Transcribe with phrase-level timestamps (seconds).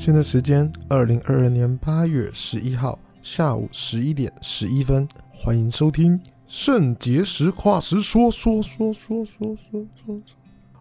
[0.00, 6.16] 现在时间二零二二年八月十一号下午十一点十一分，欢迎收听
[6.46, 10.14] 《肾结石跨时说说说说说说说,说》，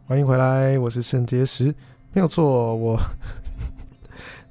[0.06, 1.74] 欢迎回来，我是肾结石，
[2.14, 2.96] 没有错，我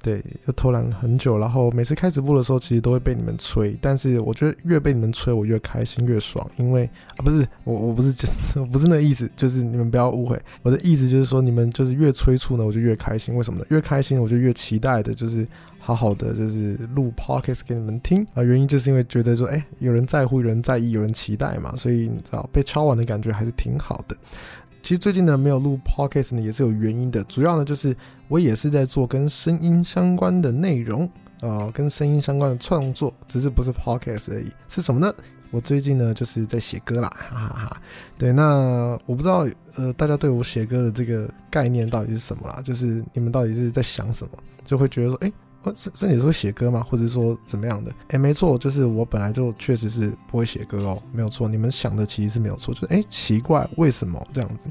[0.01, 3.75] 对，又偷懒很久，然后每次开直播的时候，其实都会被你们催。
[3.81, 6.49] 但是我觉得越被你们催，我越开心越爽。
[6.57, 10.39] 因为啊，不是我，我不是就是不是那意思，就是 你们不要误会。
[10.61, 13.35] 我的意思就是说，你们就是越催促呢，我就越开心。
[13.35, 13.65] 为什么呢？
[13.69, 15.45] 越开心，我就越期待的，就是
[15.79, 18.43] 好好的就是录 podcast 给你们听啊。
[18.43, 24.15] 原因就是因为觉得说，哎，有人在乎，有人在意，有人期待嘛，所以你知道被敲完的感觉还是挺好的。
[24.87, 27.21] 其实最近呢，没有录 podcast 呢，也是有原因的。
[27.25, 27.93] 主要呢，就是
[28.29, 31.03] 我也是在做跟声音相关的内容
[31.41, 34.49] 啊、跟声音相关的创作，只是不是 podcast 而已。
[34.69, 35.13] 是什么呢？
[35.51, 37.81] 我最近呢，就是在写歌啦， 哈哈哈。
[38.17, 42.61] 对，那我不知道，呃，大家对我写歌的这个概念到底是什么啦？
[42.63, 44.37] 就是你们到底是在想什么？
[44.63, 45.29] 就会觉得说，哎。
[45.75, 46.81] 是你是会写歌吗？
[46.81, 47.91] 或者说怎么样的？
[48.09, 51.47] 哎，没错，就是我本来就确实是不会写歌哦，没有错。
[51.47, 54.65] 你们想的其实是没有错，就是哎，奇怪，为什么这样子？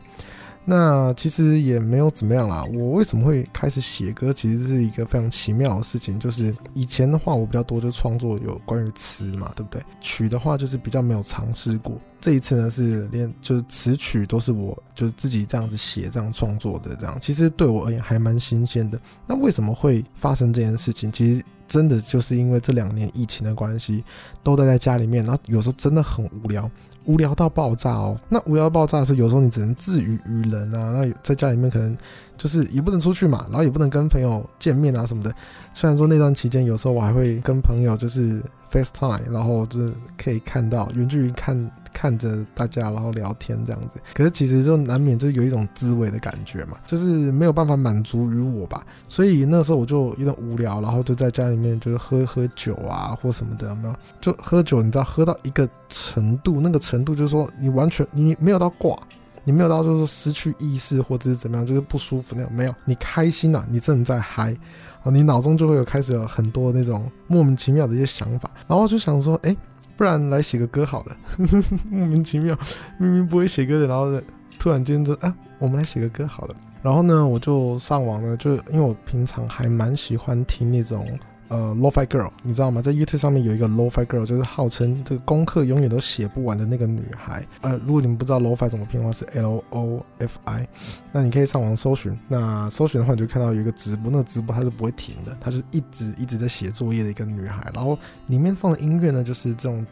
[0.69, 2.65] 那其实也没有怎么样啦。
[2.75, 4.33] 我为什么会开始写歌？
[4.33, 6.19] 其实是一个非常奇妙的事情。
[6.19, 9.81] 就是以前的话，我比较多就创作有关于词嘛，对不对？
[10.01, 11.97] 曲的话就是比较没有尝试过。
[12.21, 19.01] 这一次呢，是连就是词曲都是我就是自己这样子写、这样创作的，这样其实对我而言还蛮新鲜的。
[19.25, 21.13] 那为什么会发生这件事情？
[21.13, 21.45] 其实。
[21.67, 24.05] 真的就是因为这两年疫情的关系，
[24.43, 26.71] 都待在家里面，然后有时候真的很无聊，
[27.05, 28.19] 无聊到爆炸哦。
[28.29, 30.93] 那无聊到爆炸是有时候你只能自娱娱人啊。
[30.93, 31.97] 那在家里面可能
[32.37, 35.35] 就是也不能出去嘛，然后也不能跟朋友见面啊什么的。
[35.73, 41.71] 虽然说那段期间有时候我还会跟朋友就是 FaceTime，然后就是可以看到远距离看。
[41.97, 53.97] 看着大家，然后聊天这样子，可是其实就难免就有一种滋味的感觉嘛，就是没有办法满足于我吧，所以那时候我就有点无聊，然后就在家里面就是喝喝酒啊或什么的，没有？
[54.21, 58.95] 就喝酒，你知道喝到一个程度，那个程度就是说你完全你没有到挂，
[59.47, 64.55] 你没有到就是失去意识或者是怎么样，就是不舒服那种，没有，你开心呐、啊，你正在嗨，
[65.05, 69.57] 哦，你脑中就会有开始有很多那种莫名其妙的一些想法，然后就想说，哎。
[69.99, 71.17] 不然来写个歌好了，
[71.91, 72.55] 莫名其妙，
[72.99, 74.13] 明明不会写歌的，然后
[74.59, 76.55] 突然间就啊，我们来写个歌好了。
[76.83, 81.19] 然后呢，我就上网呢，就因为我平常还蛮喜欢听那种
[81.49, 82.83] 呃 Lo-Fi Girl，你知道吗？
[82.83, 87.47] 在 YouTube 上面有一个 Lo-Fi Girl，就是号称这个功课永远都写不完的那个女孩。
[87.61, 90.69] 呃，如果你们不知道 Lo-Fi 怎么拼的话，是 L-O-F-I，
[91.13, 92.19] 那你可以上网搜寻。
[92.29, 97.71] 那搜寻的话，你就看到有一个直播，那个直播它是不会停的，它就是一直一直在写作业的一个女孩。
[97.75, 99.87] 然后里面放的音乐呢，就是这种。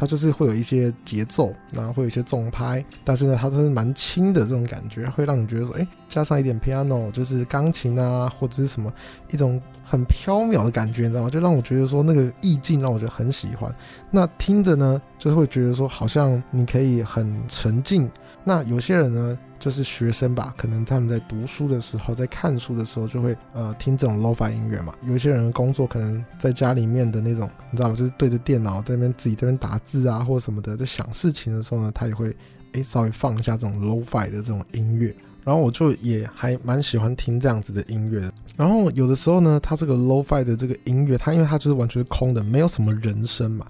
[0.00, 8.90] 它就是会有一些节奏，然后会有一些重拍，但是呢，它都是蛮轻的这种感觉，会让你觉得说，哎，加上一点 piano，就是钢琴啊，或者是什么
[9.30, 11.28] 一种很飘渺的感觉，你知道吗？
[11.28, 13.70] 就让我觉得说那个意境让我觉得很喜欢。
[14.10, 18.10] 那听着呢，就是会觉得说好像你可以很沉浸。
[18.42, 24.94] 那有些人呢，就是学生吧，可能他们在读书的时候，在看书的时候，就会呃听这种 lo-fi 音乐嘛。
[25.02, 27.94] 有些人工作可能在家里面的那种，你知道吗？
[27.94, 32.34] 就是对着电脑在那边自己这边打字啊，或什么的，在想事情的时候呢，他也会
[32.72, 35.14] 诶稍微放一下这种 lo-fi 的这种音乐。
[35.42, 38.32] 然后我就也还蛮喜欢听这样子的音乐的。
[38.58, 43.66] 然后有的时候呢，它这个 lo-fi 的这个音乐，它因为它就是完全是空的，没有什么人声嘛。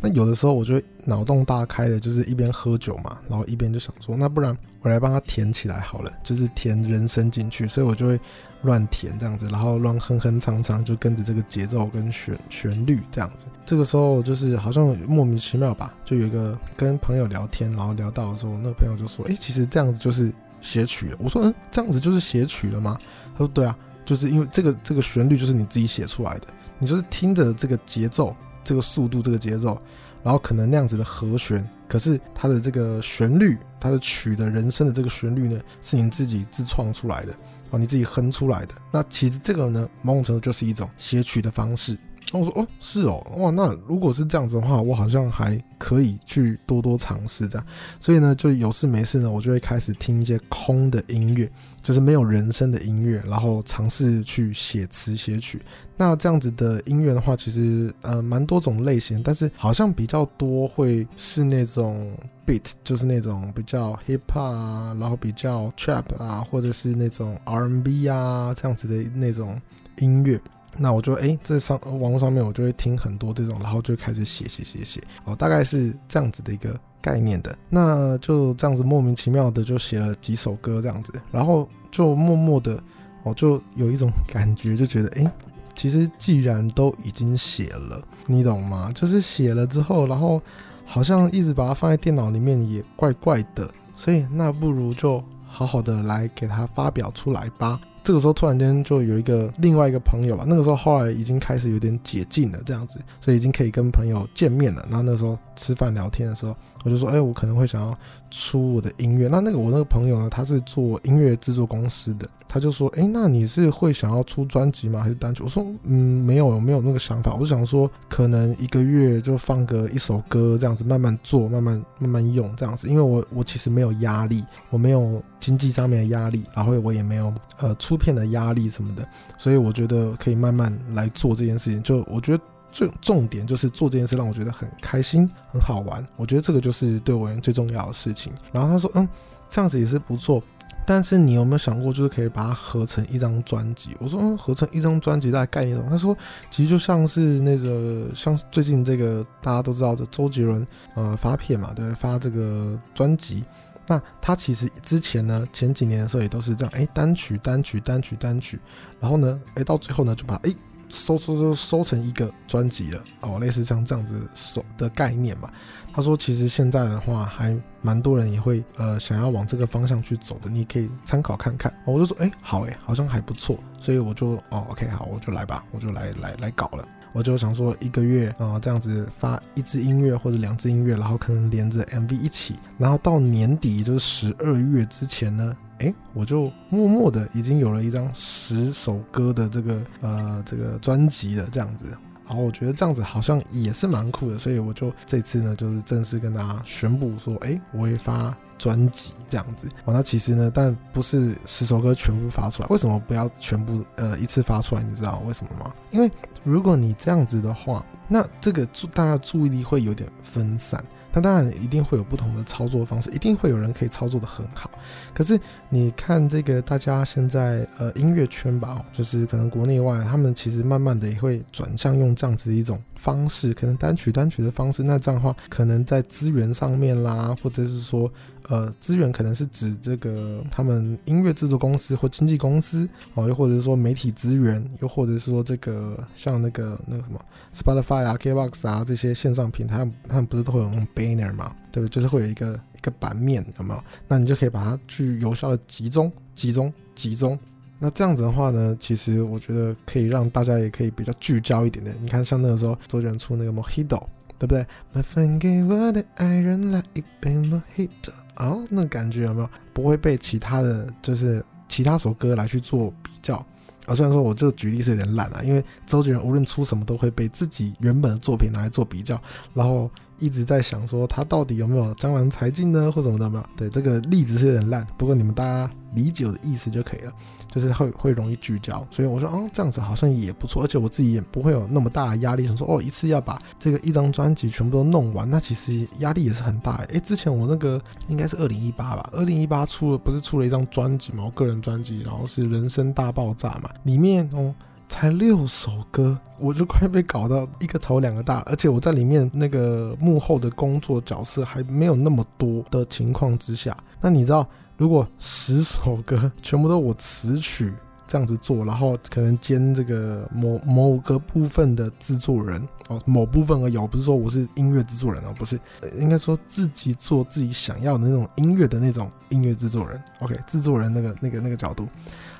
[0.00, 8.18] 那有的时候我就会脑洞大开的，就是一边喝酒嘛，然后一边就想说，那不然我来帮他填起来好了，就是填人声进去，所以我就会
[8.62, 13.46] 乱填这样子，然后乱哼哼唱唱，就跟着这个节奏跟旋旋律这样子。
[13.66, 20.32] 这个时候就是好像莫名其妙吧，就有一个跟朋友聊天，然后聊到的时候，那个朋友就说，哎，其实这样子就是
[20.62, 21.16] 写曲了。
[21.20, 22.98] 我说，嗯，这样子就是写曲了吗？
[23.32, 26.46] 他说，对啊，就是因为这个这个旋律就是你自己写出来的，
[26.78, 28.34] 你就是听着这个节奏。
[28.62, 29.80] 这个速度，这个节奏，
[30.22, 37.34] 然后可能那样子的和弦，可是它的这个旋律，它的曲的人声的这个旋律呢，是你自己自创出来的
[37.70, 38.74] 哦，你自己哼出来的。
[38.90, 41.96] 那其实这个呢，某种程度就是一种写曲的方式。
[42.38, 47.66] 我说哦，是哦，哇，那如果是这样子的话，我好像还可以去多多尝试这样。
[47.98, 51.50] 所以呢，就有事没事呢，我就会开始听一些空的音乐，
[51.82, 55.60] 就是没有人声的音乐，然后尝试去写词写曲。
[55.96, 62.16] 那这样子的音乐的话，其实呃蛮多种类型，但是好像比较多会是那种
[62.46, 69.60] beat，就是那种比较 hip hop 啊，然后比较 trap 啊，或者是那种 R&B 啊这样子的那种
[69.98, 70.40] 音乐。
[70.76, 77.56] 那我就哎，在上网络上面，我就会听很多这种，然后就开始写写写写哦，大概是这样子的一个概念的。
[77.68, 82.82] 那就这样子莫名其妙的就写了几首歌这样子，然后就默默的
[83.22, 85.32] 我就有一种感觉，就觉得哎、
[85.74, 88.90] 其实既然都已经写了，你懂吗？
[88.94, 90.40] 就是写了之后，然后
[90.86, 97.80] 好像一直把它放在电脑里面也怪怪的，所以那不如就好好的来给它发表出来吧。
[98.02, 104.84] 这个时候突然间就有一个另外一个朋友吧，那个时候后来已经开始有点解禁了，这样子，所以已经可以跟朋友见面了。
[104.88, 107.98] 然后那时候吃饭聊天的时候，我就说，哎，我可能会想要
[108.30, 109.28] 出我的音乐。
[109.28, 115.02] 那那个我那个朋友呢，他是做音乐制作公司的，他就说，哎，那你是会想要出专辑吗？
[115.02, 115.42] 还是单曲？
[115.42, 117.34] 我说，嗯，没有，没有那个想法。
[117.34, 122.88] 我想说，可能一个月就放个一首歌这样子，慢慢做，慢慢慢慢用这样子。
[122.88, 129.06] 因为我我其实没有压力，我没有经济上面的压力，然后我也没有呃出片的压力什么的，
[129.38, 131.82] 所以我觉得可以慢慢来做这件事情。
[131.82, 136.06] 就我觉得最重点就是做这件事让我觉得很开心、很好玩。
[136.16, 138.32] 我觉得这个就是对我而言最重要的事情。
[138.52, 139.08] 然后他说：“嗯，
[139.48, 140.42] 这样子也是不错，
[140.86, 146.16] 但是你有没有想过，就是可以把它合成一张专辑？”我说：“嗯，合成一张专辑大概概念什么？”他说
[146.50, 153.44] ：“其实就像是那个，像最近这个大家都知道的周杰伦，呃，发片嘛，对，发这个专辑。”
[153.86, 158.60] 那他其实之前呢，前几年的时候也都是这样，哎，单曲单曲单曲单曲，
[159.00, 160.54] 然后呢，哎，到最后呢，就把哎
[160.90, 165.50] 收收收收成一个专辑了哦，类似像这样子收的概念嘛。
[165.92, 171.72] 他说，其实现在的话，还蛮多人也会呃想要往这个方向去走的，你可以参考看看。
[171.84, 176.86] 我就说，哎，好哎，好像还不错，所以我就哦，OK，好，我就来吧，我就来来来搞了。
[177.12, 191.86] 我就想说，一个月啊、这样子发一支音乐或者两支音乐，然后可能连着 MV 一起，然后到年底就是十二月之前呢，哎，我就默默的已经有了一张十首歌的这个呃这个专辑了，这样子。
[192.26, 198.34] 然后我觉得这样子好像也是蛮酷的，所以我就这次呢，就是正式跟大家宣布说，哎，我会发。
[198.60, 202.68] 专辑这样子，哦，那其实呢，但不是十首歌全部发出来。
[202.68, 204.82] 为什么不要全部呃一次发出来？
[204.82, 205.72] 你知道为什么吗？
[205.90, 206.10] 因为
[206.44, 210.84] 如果你这样子的话，那这个注大家注意力会有点分散。
[211.12, 214.70] 那当然一定会有不同的操作方式，一定会有人可以操作的很好。
[215.12, 215.36] 可是
[215.68, 224.84] 你看这个大家现在呃音乐圈吧，就是可能国内外，他们其实慢慢的也会转向用这样子的一种方式，可能单曲单曲的方式。
[224.84, 228.08] 那这样的话，可能在资源上面啦，或者是说
[228.48, 237.20] 呃资源可能是指这个他们音乐制作公司或经纪公司哦，又或者是说媒体资源，又或者是说这个像那个那个什么
[237.52, 240.86] Spotify 啊、KBox 啊这些线上平台，他们不是都会有那种。
[240.94, 241.92] banner 嘛，对不对？
[241.92, 243.82] 就是会有一个一个版面，有没有？
[244.08, 247.38] 那你就可以把它去有效的集中、集中、集中。
[247.78, 251.96] 那这样子的话呢，其实我觉得可以让大家也可以比较聚焦一点点。
[252.02, 254.02] 你看，像那个时候周杰伦出那个 Mojito，
[254.38, 254.66] 对不对？
[254.92, 259.48] 那分给我的爱人来一杯 Mojito，哦，那感觉有没有？
[259.72, 263.46] 不会被其他的就是其他首歌来去做比较。
[263.90, 269.20] 啊，虽然说我这个举例是有点烂啊，因为周杰伦无论出什么都会被自己原本的作品拿来做比较，
[269.54, 269.90] 然后。
[270.20, 273.44] 一直在想说他到底有没有江郎才尽呢，或什么的没有？
[273.56, 277.12] 对，这个例子是有点烂，不过你们大家理解我的意思就可以了，
[277.50, 286.76] 就是会会容易聚焦，所以我说哦，这样子好像也不错，而且我自己也不会有那么大的压力，想说哦，一次要把这个一张专辑全部都弄完，那其实压力也是很大。
[286.90, 294.54] 诶，之前我那个应该是二零一八吧，二零一八出了不是出了一张专辑嘛，我个人专辑，然后是人生大爆炸嘛，里面哦。
[294.90, 304.44] 才六首歌，我就快被搞到一个头两个大，而且我在里面那个幕后的工作角色还没有那么多的情况之下，那你知道，
[304.76, 307.72] 如果十首歌全部都我词曲
[308.08, 315.58] 这样子做，然后可能兼这个某某个部分的制作人哦，某部分而已，我不是说我是音乐制作人哦，不是，
[316.00, 321.86] 应该说自己做自己想要的那种音乐的那种音乐制作人，OK，制作人那个那个那个角度，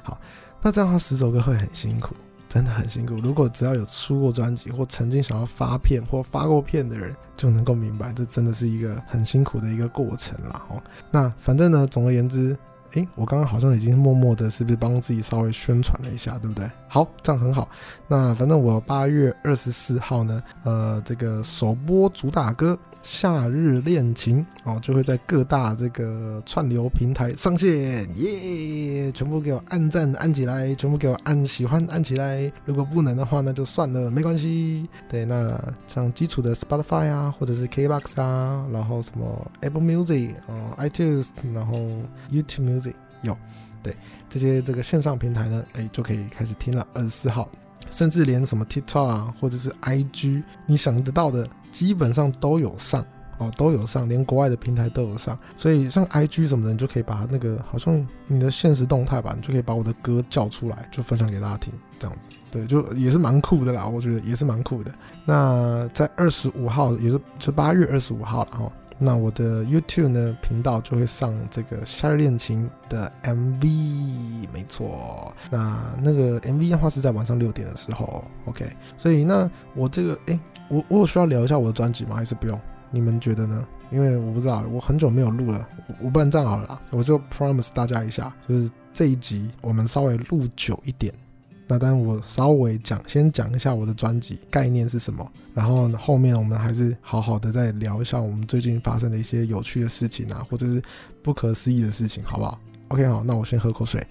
[0.03, 0.21] 好，
[0.61, 2.13] 那这样他十首歌会很辛苦。
[2.51, 3.15] 真的很辛苦。
[3.15, 10.63] 如果只要有出过专辑或曾经想要发片或发过片的人，就能够明白，这真的是一个很辛苦的一个过程了。
[10.69, 12.55] 哦，那反正呢，总而言之。
[12.93, 16.69] 诶，我刚刚好像已经默默的，是不是帮自己稍微宣传了一下，对不对？
[16.89, 17.69] 好，这样很好。
[18.09, 29.13] 那反正我八月二十四号呢，呃，这个首播主打歌《夏日恋情》哦，就会在各大这个串流平台上线，耶！
[29.13, 32.51] 全部给我按赞按起来，全部给我按喜欢按起来。
[32.65, 34.89] 如果不能的话，那就算了，没关系。
[35.09, 35.57] 对，那
[35.87, 41.77] 像基础的 Spotify 啊，或者是 KBox 啊，然后什么 Apple Music 啊、呃、iTunes，然后
[42.31, 42.80] YouTube。
[43.23, 43.37] 有，
[43.83, 43.95] 对
[44.29, 46.87] 这些这个线上平台呢，哎，就可以开始听了。
[46.95, 47.49] 二十四号，
[47.91, 53.05] 甚至连什么 TikTok 啊，或者是 IG，你想得到的，基本上都有上。
[53.39, 55.39] 哦，都有上，连国外的平台都有上。
[55.57, 62.29] 所以像 IG 什么的，你就可以把那个好像你的现实动态吧，你就可以把我的歌叫出来，就分享给大家听，这样子。
[62.51, 64.93] 对，就也是蛮酷的啦，我觉得也是蛮酷的。
[65.25, 68.73] 那在二十五号，也是是八月二十五号了哈。
[69.03, 75.35] 那我的 YouTube 呢频道就会上这个《夏日恋情》的 MV，没错。
[75.51, 78.71] 那那个 MV 的话是在晚上六点的时候，OK。
[78.99, 80.39] 所以那我这个，哎，
[80.69, 82.15] 我我有需要聊一下我的专辑吗？
[82.15, 82.61] 还是不用？
[82.91, 83.67] 你们觉得呢？
[83.91, 85.67] 因为我不知道，我很久没有录了，
[86.01, 91.13] 我不然这样好了，我就 promise 大家一下，就是这一集我们稍微录久一点。
[91.73, 95.25] 那当然，我稍微讲，先讲一下我的专辑概念是什么，
[95.55, 100.83] 然后后面我们还是好好的再聊一下我们最近发生的一些有趣的事情啊，或者是
[101.23, 102.59] 不可思议的事情，好不好
[102.89, 104.05] ？OK，好，那我先喝口水。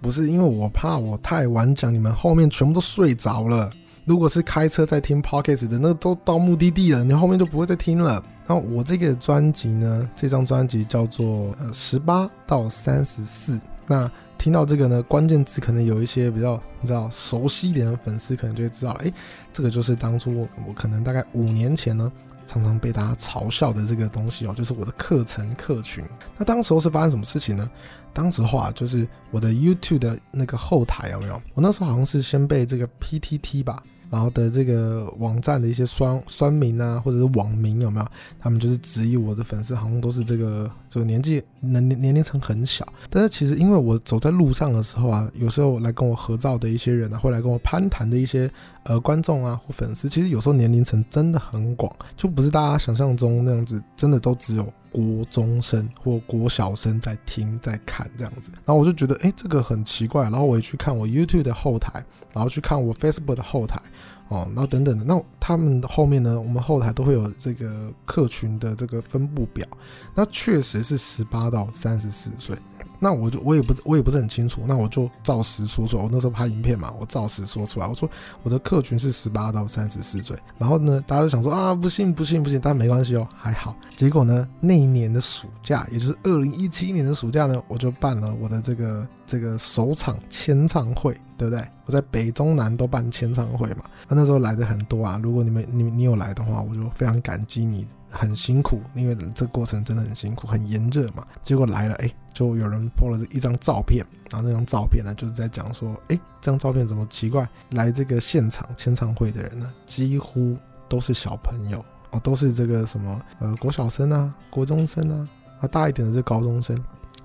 [0.00, 3.70] 不是因为我怕我太晚讲，你们后面全部都睡着了。
[4.04, 8.20] 如果是开车在听 Podcast 的，那都到目的地了，你后面就不会再听了。
[8.48, 13.60] 那我这个专辑呢，这张专辑叫做呃十八到三十四。
[13.86, 19.12] 那听到这个呢，关键词可能有一些比较你知道熟悉一点的粉丝可能就会知道了，哎，
[19.52, 22.10] 这个就是当初我，我可能大概五年前呢，
[22.46, 26.04] 常常被大家嘲笑的这个东西哦，就是我的课程客群。
[26.38, 27.68] 那当时候是发生什么事情呢？
[28.14, 31.42] 当时话就是我的 YouTube 的那个后台有没有？
[31.54, 33.82] 我那时候好像是先被这个 PTT 吧。
[34.10, 38.06] 然后的这个网站的一些酸酸民啊，或者是网民有没有？
[38.38, 42.86] 他们就是质疑我的粉丝好像都是这个这个年纪年年龄层很小。
[43.10, 48.50] 但是其实因为我走在路上的时候啊，有时候来跟我合照的一些人啊，会来跟我攀谈的一些
[48.84, 58.50] 呃观众啊或粉丝，其实有时候年龄层真的很广，就不是大家想象中那样子，真的都只有国中生或国小生在听在看这样子。
[58.64, 60.24] 然后我就觉得哎，这个很奇怪。
[60.24, 63.80] 然后我也去看我 YouTube 的后台，然后去看我 Facebook 的后台。
[64.28, 69.66] 哦，然后等等的，那他们的后面呢，我们后台都会有这个客群的这个分布表，
[70.14, 72.54] 那确实是十八到三十四岁。
[72.98, 76.02] 那我就我也不我也不是很清楚，那我就照实说出来。
[76.02, 77.86] 我那时候拍影片嘛，我照实说出来。
[77.86, 78.08] 我说
[78.42, 80.36] 我的客群是十八到三十四岁。
[80.58, 83.74] 然后呢，大家就想说啊，不信不信不信，但没关系哦，还好。
[83.96, 91.64] 结果呢，那一年的暑假，也就是二零一七年的暑假呢，我就办了我的这个这个首场签唱会，对不对？
[91.86, 93.84] 我在北中南都办签唱会嘛。
[94.08, 97.86] 那那时候来的很多啊，如果你们你你有来的话，我就非常感激你。
[98.18, 101.24] 很辛苦，因为这过程真的很辛苦，很炎热嘛。
[101.40, 107.48] 结果来了，哎，就有人 po 了一张照片，然后那张照片呢，就是在讲说，哎，这张照片怎么奇怪？
[107.70, 110.56] 来这个现场签唱会的人呢，几乎
[110.88, 115.28] 都是小朋友哦，都是这个什么呃国小生啊、国中生啊，
[115.60, 116.76] 啊大一点的是高中生。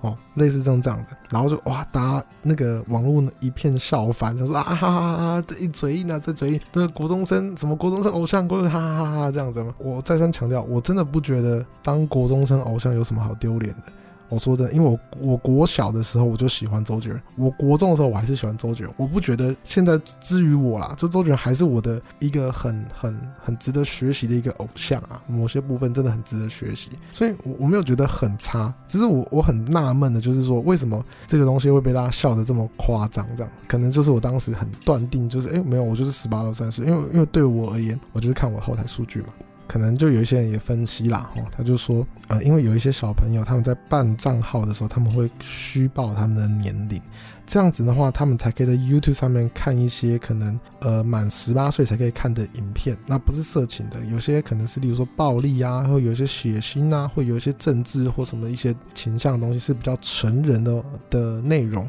[0.04, 9.74] 哦，类似这种这样的，然后就哇，大家那个网络一片笑翻，就说啊哈哈哈，这一嘴硬啊，这嘴硬，那个国中生什么国中生偶像，国哈哈哈哈这样子吗？
[9.78, 13.92] 我再三强调，我真的不觉得当国中生偶像有什么好丢脸的。
[14.34, 18.94] 我说真的，因为我我国小的时候我就喜欢周杰伦，我国中的时候我还是喜欢周杰伦。
[18.98, 33.26] 我不觉得现在至于我啦，就周杰伦还是我的一个很很很值得学习的一个偶像啊，某些部分真的很值得学习，所以我我没有觉得很差，只是我我很纳闷的就是说，为什么这个东西会被大家笑得这么夸张？
[33.36, 39.28] 这样可能就是我当时很断定，就是哎没有，我就是十八到三十，因为因为对我而言，我就是看我后台数据嘛。
[39.66, 47.00] 可能就有一些人也分析啦，哦，他就说，呃，因为有一些小朋友他们在办账号的时候，他们会虚报他们的年龄，
[47.46, 61.88] 这样子的话，他们才可以在 YouTube 上面看一些可能呃满十八岁才可以看的影片，那不是色情的，有些可能是例如说暴力啊，或有一些血腥啊，会有一些政治或什么一些倾向的东西是比较成人的的内容。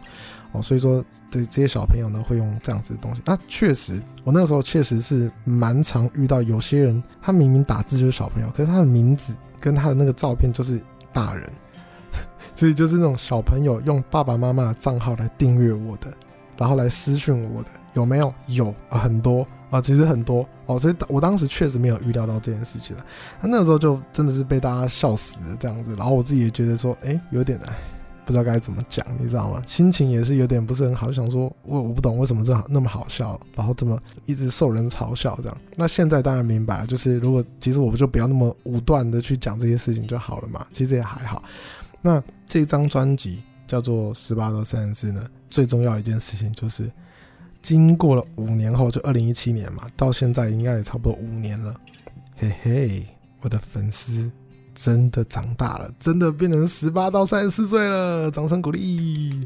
[0.56, 3.22] 哦，所以说，对这些小朋友呢，会用这样子的东西。
[3.26, 10.80] 那确实，我那个时候确实是蛮常遇到有些人，他明明打字就是小朋友，可是他的名字跟他的那个照片就是
[11.12, 11.52] 大人，
[12.56, 16.14] 所以就是那种小朋友用爸爸妈妈的账号来订阅我的，
[16.58, 18.34] 然后来私讯我的，有没有？
[18.48, 20.80] 有，很多啊，其实很多哦。
[20.80, 23.06] 所以我当时确实没有预料到这件事情了。
[23.42, 27.74] 那那个时候就真的是被大家笑死了这样子，然后我自己也觉得说，哎，有点哎。
[28.26, 29.62] 不知道该怎么讲，你知道吗？
[29.68, 35.58] 心情也是有点不是很好，想说我我不懂为什么这那么好笑，然后这么一直受人嘲笑这样。
[35.76, 40.66] 那现在当然明白了，就是如果其实我们就不要那么武断的去讲这些事情就好了嘛。
[40.72, 41.44] 其实也还好。
[42.02, 46.90] 那这张专辑叫做《十八到三十四》呢，最重要一件事情就是
[47.62, 51.74] 经过了五年后，就二零一七年嘛，到现在应该也差不多五年了。
[52.38, 53.04] 嘿嘿，
[53.42, 54.32] 我的粉丝。
[54.76, 59.42] 真的长大了，真的变成十八到三十四岁了，掌声鼓励。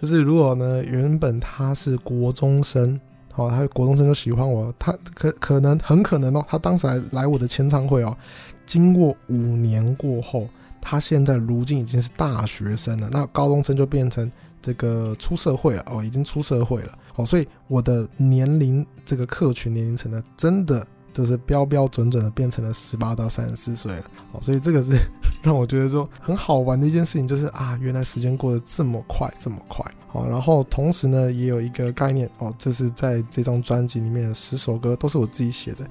[0.00, 2.98] 就是如果呢，原本他是国中生，
[3.34, 8.16] 哦，他国中生就喜欢我，他可可能很可能哦，他当时来来我的签唱会哦，
[8.64, 10.48] 经过五年过后，
[10.80, 14.30] 他现在如今已经是大学生了，那高中生就变成
[14.62, 20.86] 这个出社会了哦，已经出社会了哦，所以我的年龄这个客群年龄层呢，真的。
[21.18, 24.96] 就是标标准准的变成了十八到三十四岁了，哦，所以这个是
[25.42, 29.84] 让我觉得说很好玩的一件事情，就是啊，原来时间过得这么快，这么快，
[30.26, 35.86] 然后同时呢，也有一个概念哦，就是在这张专辑里面的十首歌都是我自己写的，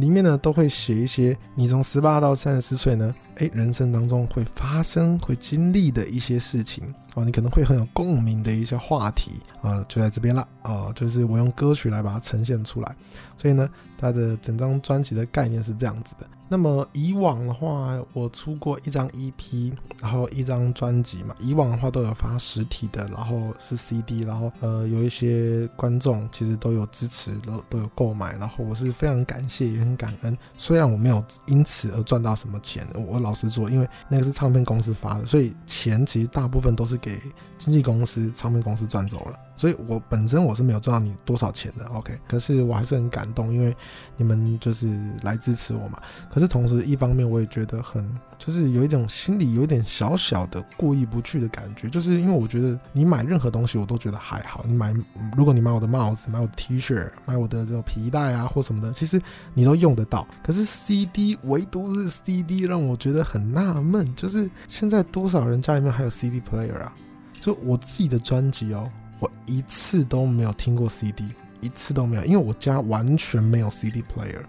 [0.00, 6.82] 里面呢都会写一些你从十八到三十四岁呢，诶，人生当中会发生、会经历的一些事情。
[7.14, 12.96] 哦，你可能会很有共鸣的一些话题啊，就在这边了啊，就是我用歌曲来把它呈现出来，
[13.36, 16.26] 所以呢，它的整张专辑的概念是这样子的。
[16.48, 21.34] 那么以往的话，我出过一张 EP，然后一张专辑嘛。
[21.38, 30.36] 以往的话都有发实体的，然后是 CD，然后呃有一些观众其实都有支持，都都有购买，然后我是非常感谢也很感恩。
[30.56, 37.20] 虽然我没有因此而赚到什么钱，我老实说，因为那个是唱片公司发的，所以钱其实大部分都是给
[37.58, 39.38] 经纪公司、唱片公司赚走了。
[39.58, 42.16] 所以我本身我是没有赚到你多少钱的，OK？
[42.28, 43.76] 可是我还是很感动，因为
[44.16, 44.88] 你们就是
[45.22, 46.00] 来支持我嘛。
[46.30, 54.94] 可是同时一方面我也觉得很，就是有一种心里有一点小小的过意不去的感觉，就是因为我觉得你买任何东西我都觉得还好，你买
[55.36, 59.20] 如果你买我的帽子、买我的 T 恤、买我的这种皮带啊或什么的，其实
[59.54, 60.24] 你都用得到。
[60.40, 66.94] 可是 CD 唯独是 CD 让我觉得很纳闷，就是现在多少人家里面还有 CD player 啊？
[67.40, 68.88] 就我自己的专辑哦。
[69.18, 71.24] 我一次都没有听过 CD，
[71.60, 74.42] 一次都没有，因为我家完全没有 CD player。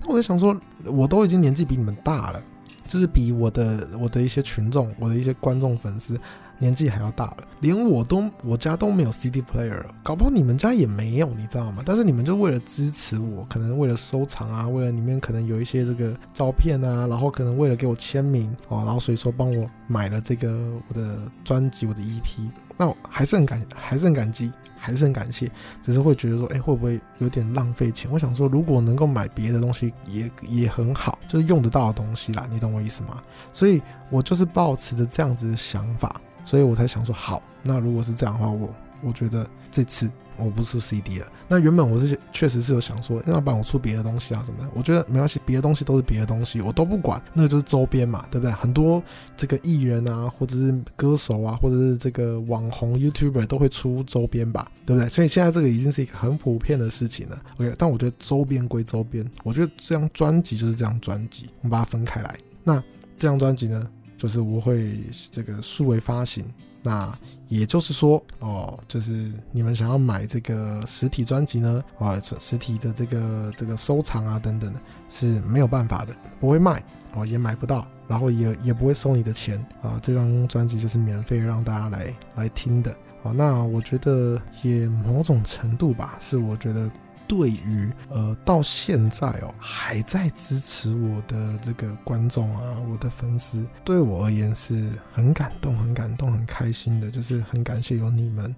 [0.00, 2.42] 那我在想说，我都已经年纪比你们大了，
[2.86, 6.18] 就是比我的我的一些群众、我的一些观众粉丝
[6.58, 11.82] 年纪还要大了，连我都我家都没有 CD player，搞不好你们家也没有，你知道吗？
[11.84, 20.50] 但是你们就为了支持我，可能为了收藏啊，为了里面可能有一些这个照片啊，然后可能为了给我签名哦，然后所以说帮我买了这个
[20.88, 22.48] 我的专辑、我的 EP。
[22.76, 25.48] 那我还是很感，还是很感激，还是很感谢，
[25.80, 28.10] 只是会觉得说，哎，会不会有点浪费钱？
[28.10, 33.22] 我想说，如果能够买别的东西也，也也很好，就是用得到的东西啦，你懂我意思吗？
[33.52, 38.68] 所以我就是抱持着这样子的想法，所以我才想说，好，那如果是这样的话，我
[39.02, 40.10] 我觉得这次。
[40.36, 41.26] 我不出 CD 了。
[41.46, 44.68] 那原本我是确实是有想说，要不然我出别的东西啊什么的。
[44.74, 47.22] 我觉得没关系，别的东西都是别的东西，我都不管。
[47.32, 48.50] 那个就是周边嘛，对不对？
[48.50, 49.00] 很多
[49.36, 55.08] 这个艺人啊，或者是歌手啊，或者是这个网红 YouTuber 都会出周边吧，对不对？
[55.08, 57.40] 所以现在这个已经是一个很普遍的事情了。
[57.58, 62.36] OK，但我觉得周边归周边，我觉得这张专辑就是这张专辑，我们把它分开来。
[62.64, 62.82] 那
[63.16, 63.88] 这张专辑呢，
[64.24, 64.90] 就是我会
[65.30, 66.42] 这个数位发行。
[66.82, 67.14] 那
[67.48, 76.82] 也就是说，哦，就是你们想要买这个实体专辑呢，啊，实体的这个这个收藏啊等等的，是没有办法的，不会卖，
[77.12, 79.98] 哦，也买不到，然后也也不会收你的钱啊。
[80.00, 82.90] 这张专辑就是免费让大家来来听的，
[83.22, 86.90] 啊，那我觉得也某种程度吧，是我觉得。
[87.26, 98.54] 对于呃，到现在哦，还在支持我的这个观众啊，我的粉丝，对我而言是很感动、很感动、很开心的，就是很感谢有你们，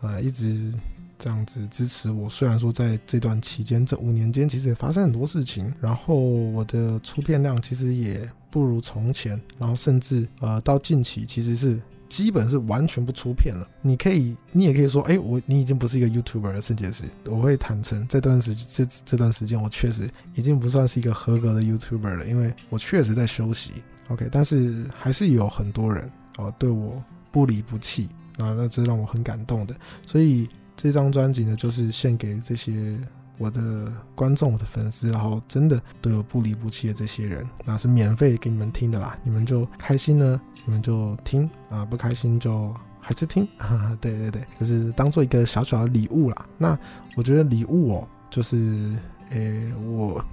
[0.00, 0.72] 呃，一直
[1.18, 2.28] 这样子支持我。
[2.28, 11.80] 虽然说在这段期间，这五年间其实也发生很多事情，然后我的出片量其实也不如从前，然后甚至呃，到近期其实是。
[12.10, 13.66] 基本是完全不出片了。
[13.80, 17.04] 你可以，你也可以说，哎，我你已经不是一个 YouTuber 了，圣结石。
[17.24, 23.72] 我会坦诚，这段时这这段时间，我确实已经不算是一个合格的 YouTuber 了，因为我确实在休息。
[24.08, 29.74] OK，但是还是有很多人哦对我不离不弃啊，那这让我很感动的。
[30.04, 30.46] 所以
[30.76, 32.98] 这张专辑呢，就是献给这些。
[33.38, 46.46] 我的观众，我的粉丝，然后真的都有不离不弃的这些人，那是免费给你们听的啦，你们就开心呢，你们就听啊，不开心就还是听， 哈哈，对对对，就是当做一个小小的礼物啦。
[46.58, 46.78] 那
[47.16, 48.94] 我觉得礼物哦，就是，
[49.30, 50.24] 诶，我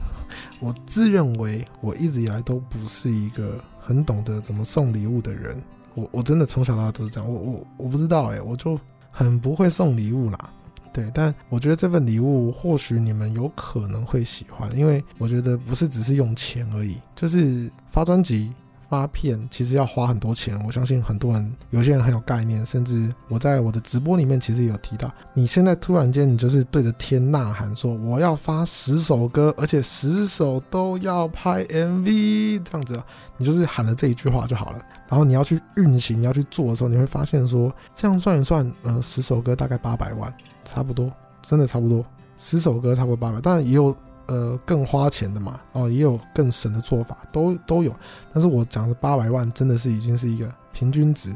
[0.60, 5.62] 我自认为我一直以来都不是一个很懂得怎么送礼物的人，
[5.96, 8.80] 我我真的从小到大都是这样，我我我不知道诶，我就
[9.12, 10.50] 很不会送礼物啦。
[10.94, 18.52] 对，但我觉得这份礼物或许你们有可能会喜欢，因为我觉得不是只是用钱而已，就是发专辑、
[18.90, 20.60] 发片，其实要花很多钱。
[20.66, 33.02] 我相信很多人，有些人很有概念，甚至我在我的直播里面其实也有提到，你现在突然间你就是对着天呐喊说我要发十首歌，而且十首都要拍 MV 这样子，
[33.38, 34.80] 你就是喊了这一句话就好了。
[35.10, 40.34] 然后你要去运行，你要去做的时候，你会发现说这样算一算，呃，十首歌大概八百万。
[40.66, 41.10] 差不多，
[41.42, 42.06] 真的差不多。
[42.36, 43.96] 十首歌差不多八百，当然也有
[44.28, 47.94] 呃更花钱的嘛，哦，也有更省的做法，都都有。
[48.34, 51.36] 但是我讲的八百万真的是已经是一个平均值。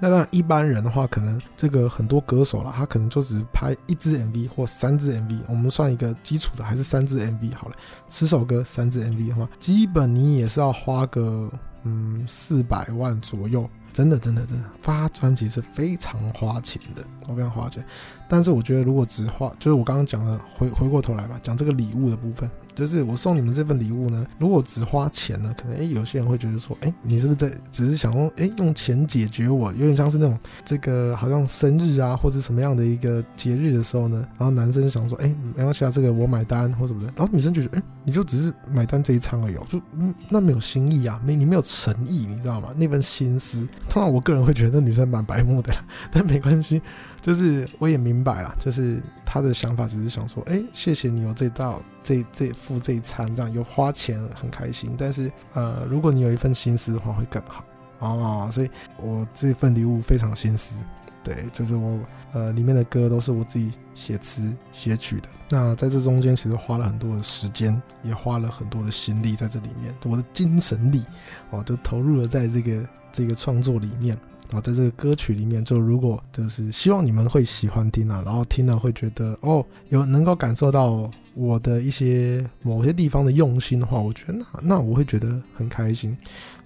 [0.00, 5.38] 那当然，一般人的话，可能这个很多歌手啦，他可能就只拍一支 MV 或三支 MV。
[5.46, 7.76] 我们算一个基础的，还是三支 MV 好了。
[8.08, 11.48] 十首歌，三支 MV 的话，基本你也是要花个
[11.84, 13.70] 嗯四百万左右。
[13.92, 17.84] 真的，真的，真的，发专辑是非常花钱的，我非常花钱。
[18.26, 42.70] 但是我觉得，如果只花，就是我刚刚讲的，回回过头来嘛，讲这个礼物的部分，就是我送你们这份礼物呢，如果只花钱呢，可能诶、有些人会觉得说，诶、你是不是在只是想用诶、用钱解决我，有点像是那种这个好像生日啊，或者什么样的一个节日的时候呢，然后男生就想说，诶、没关系啊，这个我买单或什么的，然后女生就觉得，诶、你就只是买单这一餐而已，就嗯，那没有心意啊，没你没有诚意，你知道吗？
[42.76, 45.72] 那份心思，通常我个人会觉得那女生蛮白目的，
[46.10, 46.80] 但没关系。
[47.22, 54.94] 就是我也明白了，就是他的想法只是想说，哎、谢谢你有这道这这付这一餐，这样有花钱很开心。
[54.98, 57.64] 但是呃，如果你有一份心思的话，会更好
[58.00, 58.50] 哦。
[58.52, 60.76] 所以我这份礼物非常心思，
[61.22, 61.96] 对，就是我
[62.32, 65.28] 呃里面的歌都是我自己写词写曲的。
[65.48, 71.04] 那在这中间其实花了很多的时间，也花了很多的心力在这里面，我的精神力
[71.50, 74.18] 哦都投入了在这个这个创作里面。
[74.52, 86.16] 啊，在这个歌曲里面，就如果就是希望你们会喜欢听啊，然后听了会觉得哦，有能够感受到我的一些某些地方的用心的话，我觉得那那我会觉得很开心。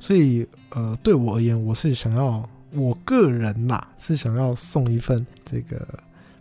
[0.01, 5.87] 所以呃，对我而言，我是想要我个人啦，是想要送一份这个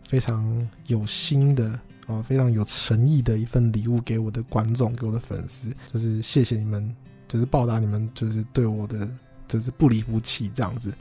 [0.10, 6.96] 非常有心的啊，非常有诚意的一份礼物给我的观众，给我的粉丝，就是谢谢你们，
[7.28, 9.08] 就是报答你们，就是对我的
[9.48, 10.92] 就是不离不弃这样子。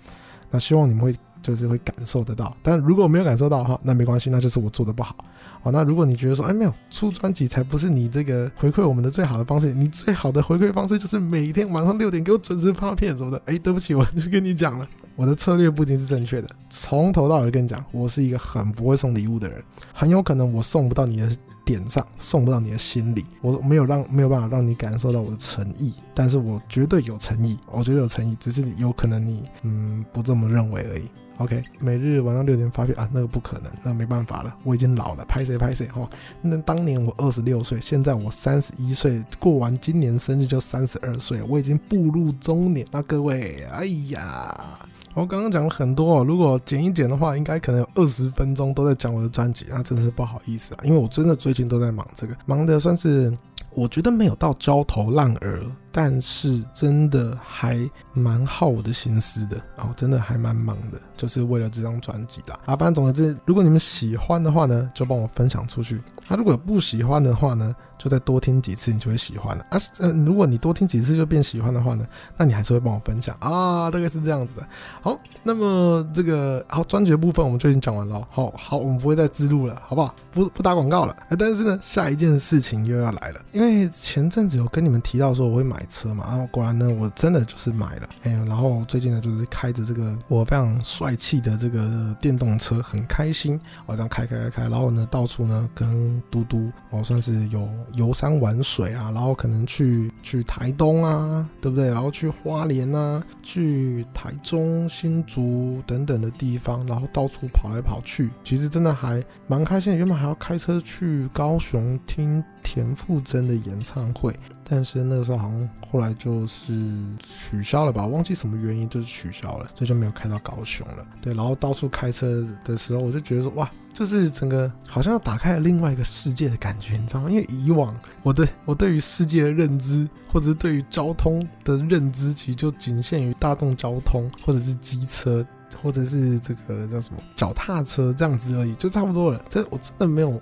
[0.55, 1.13] 那希望你们会
[1.43, 5.17] 就是会感受得到，但如果没有感受到哈，那没关系，那就是我做的不好。
[5.61, 13.43] 好，那如果你觉得说，哎，没有出专辑才不是你这个回馈我们的最好的方式，你最好的回馈方式就是每天晚上六点给我准时发片什么的。
[13.47, 14.87] 哎，对不起，我就跟你讲了，
[15.17, 16.49] 我的策略不一定是正确的。
[16.71, 19.61] 从头到尾跟你讲，我是一个很不会送礼物的人，
[19.93, 21.29] 很有可能我送不到你的。
[21.65, 31.05] 点上送不到你的心里，我没有让没有办法让你感受到我的诚意，但是我绝对有诚意，我觉得有诚意，只是有可能你嗯不这么认为而已。
[31.39, 36.09] OK，每日晚上六点发片啊，那个不可能，那没办法了，我已经老了，拍谁拍谁哈。
[36.41, 42.87] 那当年我二十六岁，现在我三十一岁，过完今年生日就三十二岁，我已经步入中年。
[42.93, 44.79] 那各位，哎呀。
[45.15, 53.33] 我刚刚讲了很多哦，如果剪一剪的话，应该可能有二十分钟都在讲我的专辑，那真的是不好意思啊，因为我真的最近都在忙这个，忙的算是
[53.71, 55.61] 我觉得没有到焦头烂额。
[55.97, 57.79] 但是真的还
[58.13, 62.59] 蛮耗我的心思的然哦，真的还蛮忙的，就是为了这张专辑啦。
[62.65, 66.03] 啊，反正总之，如果你们喜欢的话呢，就帮我分享出去。
[66.27, 67.73] 啊，如果不喜欢的话呢，
[68.05, 69.65] 就再多听几次，你就会喜欢了。
[69.71, 74.69] 啊，呃，如果你多听几次就变喜欢的话呢，那你还是会帮我分享啊，大概是这样子的。
[75.01, 78.21] 好，那么这个好专辑的部分我们就已经讲完了。
[78.31, 80.15] 好好，我们不会再置入了，好不好？
[80.31, 81.15] 不不打广告了。
[81.31, 85.83] 啊，但是呢，下一件事情又要来了，因为前阵子有跟你们提到说我会买。
[85.87, 101.87] 车嘛，然后果然呢，我真的就是买了，哎，然后最近呢，就是开着这个我非常帅气的这个电动车，很开心，我这样开开开开，然后呢，到处呢跟嘟嘟，我算是有游山玩水啊，然后可能去去台东啊，对不对？
[101.87, 109.97] 然后去花莲啊，去台中、新竹等等的地方，然后到处跑来跑去，其实真的还蛮开心。
[109.97, 114.35] 原本还要开车去高雄听田馥甄的演唱会。
[114.67, 116.73] 但是那个时候好像后来就是
[117.19, 121.07] 取消了吧，忘记什么原因就是取消了，所以就没有开到高雄了。
[121.21, 127.31] 对，然后到处开车的时候，我就觉得说哇，就是整个好像要打开了另外一个世界的感觉，你知道吗？
[127.31, 135.47] 因为以往我的我对于世界的认知，或者是对于交通的认知，其实就仅限于大众交通，或者是机车，
[135.83, 139.45] 或者是这个叫什么脚踏车这样子而已，就差不多了。
[139.49, 140.41] 这我真的没有。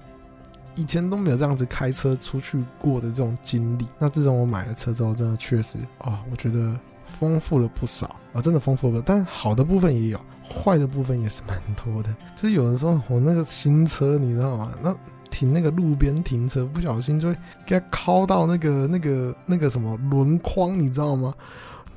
[0.75, 9.03] 以前都没有这样子开车出去过的这种经历，那自从我买了车之后，真的确实啊，我觉得丰富了不少啊，真的丰富了。
[9.05, 12.15] 但好的部分也有，坏的部分也是蛮多的。
[12.35, 14.73] 就是有的时候我那个新车，你知道吗？
[14.83, 14.97] 那
[15.31, 21.35] 停那个路边停车，不小心就会给它敲到那个那个那个什么轮框，你知道吗？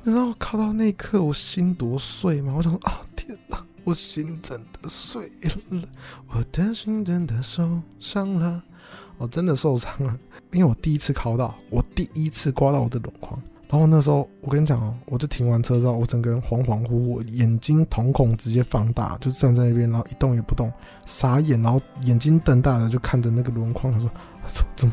[0.02, 2.52] 你知道靠到那一刻我心多碎吗？
[2.56, 3.58] 我想说啊，天哪！
[3.84, 5.30] 我心真的碎
[5.70, 5.82] 了，
[6.32, 8.60] 我的心真的受伤了，
[9.18, 10.16] 我真的受伤了，
[10.52, 20.70] 因为我第一次考到，我第一次刮到我的轮框，然后那时候我跟你讲哦，我就停完车之后，我整个人恍恍惚惚，眼睛瞳孔直接放大，就站在那边，然后一动也不动，
[21.04, 24.10] 傻眼，然后眼睛瞪大的就看着那个轮框，他说
[24.76, 24.92] 怎么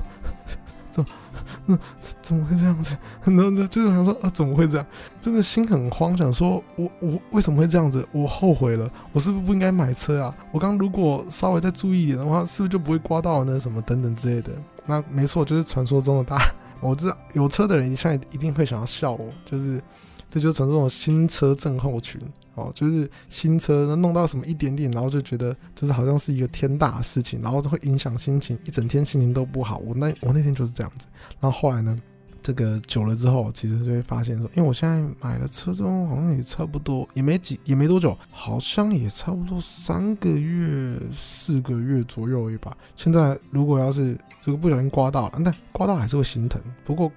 [0.94, 2.96] 怎么怎 怎么会这样子？
[3.26, 4.86] 然后就是想说啊怎么会这样？
[5.20, 8.08] 真的心很慌，想说我我为什么会这样子？
[8.12, 10.36] 我后悔了，我是不是不应该买车啊？
[10.52, 14.52] 我刚如果稍微再注意一点的话，是不是就不会刮到那什么等等之类的？
[14.86, 16.38] 那没错，就是传说中的大。
[16.80, 19.82] 我知道有车的人一下一定会想要笑我，就是
[20.30, 22.22] 这就是传说中的新车症候群
[22.56, 29.78] 哦，就是新车弄到什么一点点，然后就觉得就是好像是一个天大的事情，然后会影响心情，一整天心情都不好。
[29.80, 31.08] 我那我那天就是这样子，
[31.40, 31.98] 然后后来呢？
[32.46, 42.76] 这个久了之后，其实就会发现说，因为我现在买了车之后，好像也差不多，也没几，也没多久，好像也差不多三个月、四个月左右而已吧。
[42.98, 47.10] 现在如果要是这个不小心刮到了，但刮到还是会心疼，不过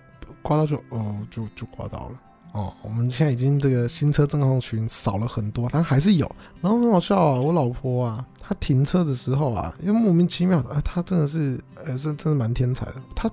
[0.43, 2.21] 刮到就哦，就就刮到了
[2.57, 2.73] 哦。
[2.83, 6.31] 我们现在已经这个新车赠送群少了很多，但还是有。
[6.61, 13.31] 然后很好笑啊，我老婆啊，她停车的时候啊，又莫名其妙的，她真的是，呃，是真的蛮天才的，她。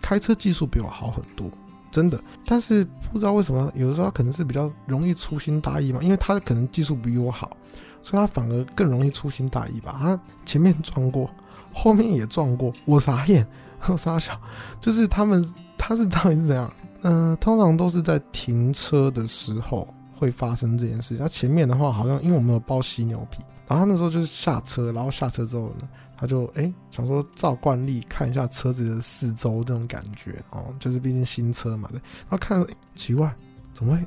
[0.00, 1.50] 开车技术比我好很多，
[1.90, 2.18] 真的。
[2.46, 7.54] 但是不知道为什么，有的时候他可能是比较容易粗心大意嘛，因为他可能技术比我好，
[8.02, 9.94] 所以他反而更容易粗心大意吧。
[10.00, 11.28] 他前面撞过，
[11.74, 13.46] 后面也撞过，我傻眼，
[13.88, 14.40] 我傻笑。
[14.80, 16.72] 就是他们，他是到底是怎样？
[17.02, 21.18] 嗯、呃，通常都是在停车的时候会发生这件事情。
[21.18, 25.88] 他前面的话，好像因为我们有包犀牛皮，然后他那时候就是下车，然后下车之后呢。
[26.20, 32.00] 他就哎、想说照惯例看一下车子的四周这种感觉哦，就是毕竟新车嘛，对。
[32.28, 33.32] 然后看了，哎、欸，奇怪，
[33.72, 34.04] 怎么会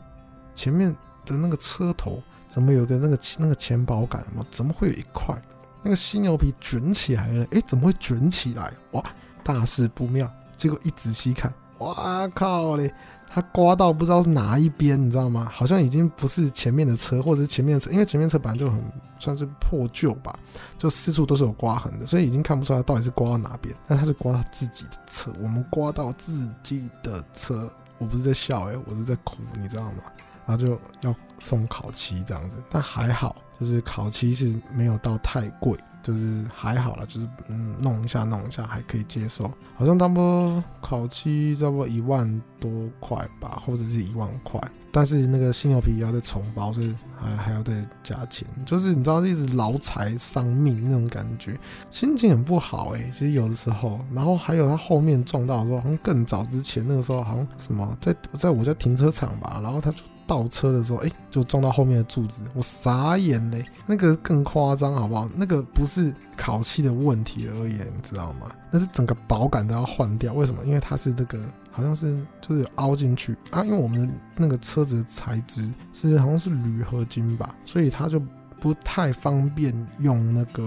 [0.54, 0.94] 前面
[1.26, 4.46] 的那个车头怎么有个那个那个前保杆嘛？
[4.50, 5.34] 怎么会有一块
[5.82, 7.48] 那个犀牛皮卷起来了？
[7.52, 8.74] 哎、怎么会卷起来？
[8.92, 9.02] 哇，
[9.42, 10.30] 大事不妙！
[10.58, 12.94] 结果一仔细看，哇靠嘞！
[13.34, 15.48] 它刮到不知道是哪一边，你知道吗？
[15.50, 18.84] 好像已经不是前面的车，或者是前面的车，因为前面车本来就很
[19.18, 20.38] 算是破旧吧，
[20.78, 23.74] 就四处都是有刮痕的，所以已经看不出来到底是刮到哪边。
[23.88, 30.04] 但他是刮到自己的车，我们刮到自己的车，我不是在笑哎、欸，我是在哭，你知道吗？
[30.46, 35.80] 然后就要送烤漆这样子，但还好，就是烤漆是没有到太贵。
[36.04, 44.60] 就是还好啦，就是嗯，弄一下弄一下还可以接受，好像差不多烤漆差不多一万多块吧，或者是一万块，
[44.92, 51.60] 但是那个犀牛皮要再重包，所以还还要再加钱，就是你知道一直劳财伤命那种感觉，
[51.90, 60.04] 心情很不好哎、其实有的时候，然后还有他后面撞到的时候，好像更早之前那个时候好像什么在在我家停车场吧，然后他就。
[60.32, 63.66] 倒车的时候，哎、就撞到后面的柱子，我傻眼嘞！
[63.86, 65.30] 那个更夸张，好不好？
[65.36, 68.50] 那个不是烤漆的问题而已，你知道吗？
[68.72, 70.32] 那是整个保杆都要换掉。
[70.32, 70.64] 为什么？
[70.64, 71.38] 因为它是这个，
[71.70, 73.62] 好像是就是凹进去啊。
[73.66, 78.18] 因为我们的那个车子的材质是好像是铝合金吧，所以它就
[78.62, 80.64] 不太方便用那个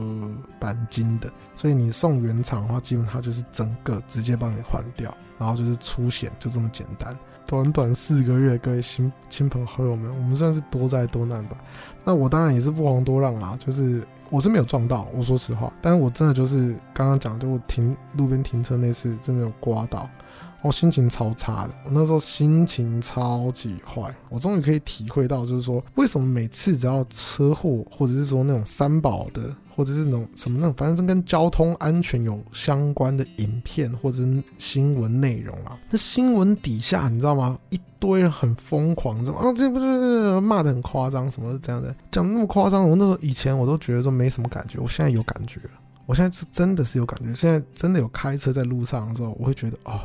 [0.61, 1.33] 钣金的。
[1.55, 7.17] 所以你送原厂的话，基本上就是整个直接帮你换掉，然后就是出险，就这么简单。
[7.47, 11.57] 短短四个月，各位亲亲朋好友们，我们算是多灾多难吧。
[12.05, 20.09] 那我当然也是不遑多让啦，就是我是没有撞到，我说实话，但是我真的就是刚刚讲，就我停路边停车那次，真的有刮到，
[20.65, 21.75] 我心情超差的。
[21.85, 29.55] 我那时候心情超级坏，我终于可以体会到，就是说为什么每次只要车祸，或者是说那种三宝的。
[29.77, 37.59] 或者是那种什么那种，反正跟交通安全有相关的影片或者是新闻内容啊，那新闻底下你知道吗？
[37.71, 39.49] 一堆人很疯狂，知道吗？
[39.49, 41.93] 啊，这不是骂得很夸张，什么是这样的？
[42.13, 45.59] 讲那么夸张，我那时候以前我都觉得说没什么感觉，我现在有感觉，
[46.07, 50.03] 我现在是真的是有感觉，现在真的有开车在路上的时候，我会觉得哦，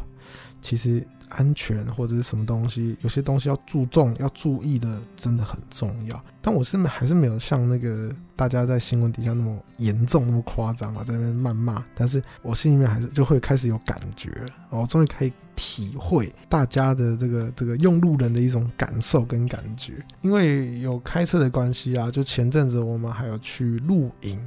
[0.62, 1.06] 其实。
[1.38, 6.20] 安全或者是什么东西，有些东西要注重、要注意的，真的很重要。
[6.42, 11.86] 但我是还是没有像那个大家在新闻底下那么严重、那么夸张啊，在那边谩骂。
[11.94, 14.32] 但是我心里面还是就会开始有感觉，
[14.72, 20.04] 我终于可以体会大家的这个这个用路人的一种感受跟感觉。
[20.22, 24.40] 因为有开车的关系啊，就前阵子我们还有去露营。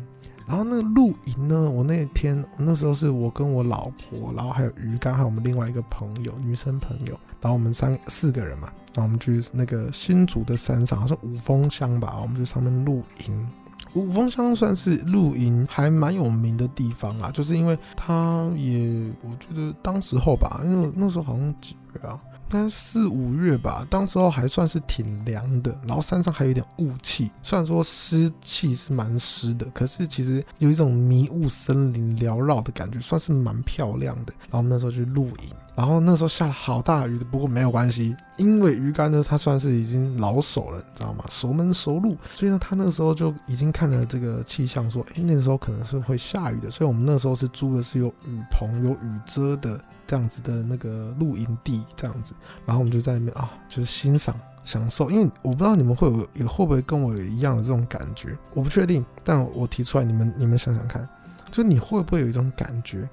[0.53, 13.49] 然后那个露营呢，我那天那时候是我跟我老婆，然后还有鱼干，还有我们另外一个朋友，女生朋友，然后我们三四个人嘛，然后我们去那个新竹的山上，好像五峰乡吧，我们去上面露营。
[13.95, 22.21] 五峰乡算是露营还蛮有名的地方啊，就是因为它也，我觉得当时候吧，因为那时候好像几月啊？
[22.53, 34.35] 应该四五月吧，当时候还算是挺凉的，然后山上还有一点雾气，虽然说湿气是蛮湿的，可是其实有一种迷雾森林缭绕的感觉，算是蛮漂亮的。
[34.51, 41.25] 然后我们那时候去露营，然后那时候下了好大雨的，不过没有关系，因为鱼竿呢，他算是已经老手了，你知道吗？
[41.31, 49.83] 熟门熟路，所以呢，他那个时候就已经看了这个气象，说，哎，那时候可能是会下雨的，所以我们那时候是租的是有雨棚、有雨遮的
[50.13, 52.35] 这样子的那个露营地，这样子，
[52.67, 55.11] 然后我们就在那边啊，就是欣赏、享受。
[55.11, 61.09] 因为我不知道你们会有也会不会跟我有一样的这种感觉，我不确定，但我提出来，你们你们想想看，
[61.51, 63.09] 就你会不会有一种感觉，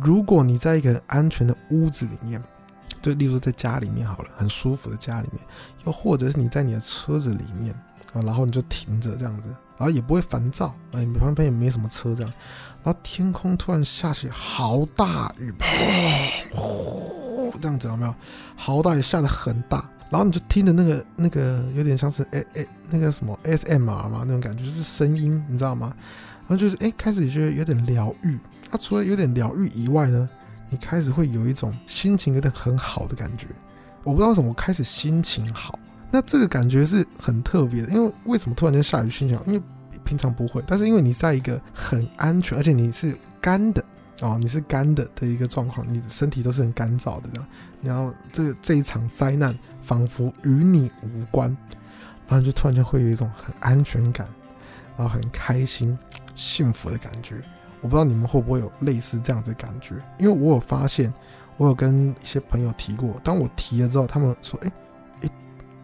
[0.00, 2.42] 如果你在一个很安全的屋子里面。
[3.00, 5.42] 就例如在家里面好了，很舒服的家里面，
[5.86, 7.74] 又或者是你在你的车子里面
[8.12, 12.32] 啊，然后你就停着这样子，然后也不会烦躁，啊，你旁边也没什么车这样，
[12.82, 18.14] 然后天空突然下起好大雨，噗，呼，这样子有没有？
[18.56, 25.94] 好大雨下得很大，然后你就听着那个那个有点像是哎哎那个什么 S M R 嘛那种感觉，就是声音，你知道吗？
[26.46, 28.38] 然后就是哎开始也觉得有点疗愈，
[28.70, 30.28] 它除了有点疗愈以外呢。
[30.70, 33.46] 你开始会有一种心情有点很好的感觉，
[34.04, 35.78] 我不知道为什么我开始心情好，
[36.10, 39.44] 那这个感觉是很特别的，因为为什么突然间下雨心情好？
[39.46, 39.60] 因为
[40.04, 43.84] 平常不会，但是因为你在一个很安全，而且你是干的
[44.20, 47.48] 哦，你是干的的一个状况，你的身体都是很干燥的这样，
[47.82, 51.56] 然后这这一场灾难仿佛与你无关，
[52.28, 54.26] 然后就突然间会有一种很安全感，
[54.96, 55.98] 然后很开心、
[56.34, 57.36] 幸福的感觉。
[57.80, 61.12] 我不知道你们会不会有类似这样子的感觉，因为我有发现，
[61.56, 64.70] 我有跟一些朋友提过，当我提了之后，他们说：“哎，
[65.22, 65.28] 哎，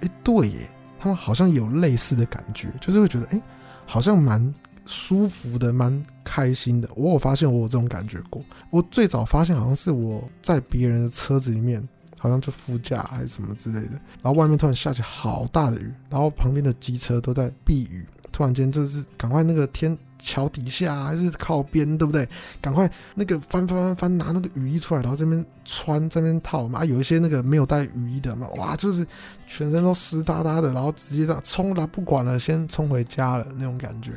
[0.02, 3.42] 哎，对耶，他们好像有类似的感觉，就是会觉得，哎，
[3.88, 4.54] 好像蛮
[4.86, 8.40] 舒服的，蛮开心的。”我有发现我有这种感觉过。
[8.70, 11.86] 我最早发现好像是我在别人的车子里面，
[12.18, 19.96] 好像就副驾还是什么之类的，然后外面突然下起好大的雨，然后旁边的机车都在避雨，突然间就是赶快那个天。
[20.18, 22.28] 桥底下还是靠边，对不对？
[22.60, 26.84] 赶快那个翻翻翻翻，拿那个雨衣出来，然后这边穿，这边套嘛。
[26.84, 29.06] 有一些那个没有带雨衣的嘛，哇，就是
[29.46, 34.12] 全身都湿哒哒的，然后直接这样冲了，不管了，先冲回家了那种感觉。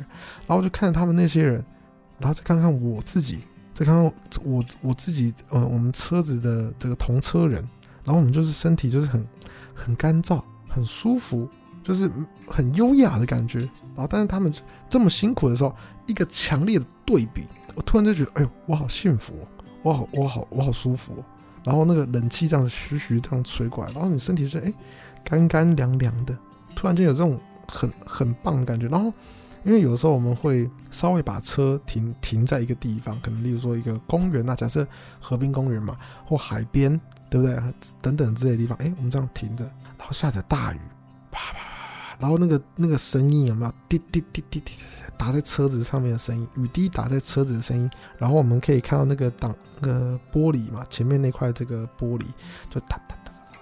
[0.46, 1.64] 然后就看他们那些人，
[2.18, 3.40] 然后再看看我自己，
[3.72, 4.12] 再看看
[4.42, 7.62] 我我自己，呃，我们车子的这个同车人，
[8.04, 9.26] 然后我们就是身体就是很
[9.74, 11.48] 很干燥，很舒服。
[11.84, 12.08] 就是
[12.46, 13.62] 很优雅的感觉，
[13.96, 14.54] 然后但是他们
[14.88, 15.74] 这么辛苦的时候，
[16.12, 19.48] 一个强烈的对比，我突然就觉得，哎呦，我好幸福哦，
[19.82, 21.24] 我好，我好，我好舒服哦。
[21.64, 24.72] 然后那个冷气这样徐徐这样吹过来，然后你身体就哎
[25.24, 26.36] 干干凉凉的，
[26.76, 28.86] 突然间有这种很很棒的感觉。
[28.88, 29.12] 然后
[29.64, 34.86] 因为有的时候我们会稍微把车停停在一个地方，可能例如说一个公园啊，假设
[35.18, 35.96] 河滨公园嘛，
[36.26, 37.56] 或海边，对不对？
[38.02, 39.64] 等等之类的地方，哎，我们这样停着，
[39.96, 40.78] 然后下着大雨，
[41.30, 41.71] 啪啪。
[42.22, 44.72] 然后那个那个声音有没有滴滴滴滴滴
[45.18, 52.24] 打在车子上面的声音，雨滴打在车子的声音，然后我们可以看到那个挡那个玻璃嘛，前面那块这个玻璃
[52.70, 53.58] 就哒哒哒哒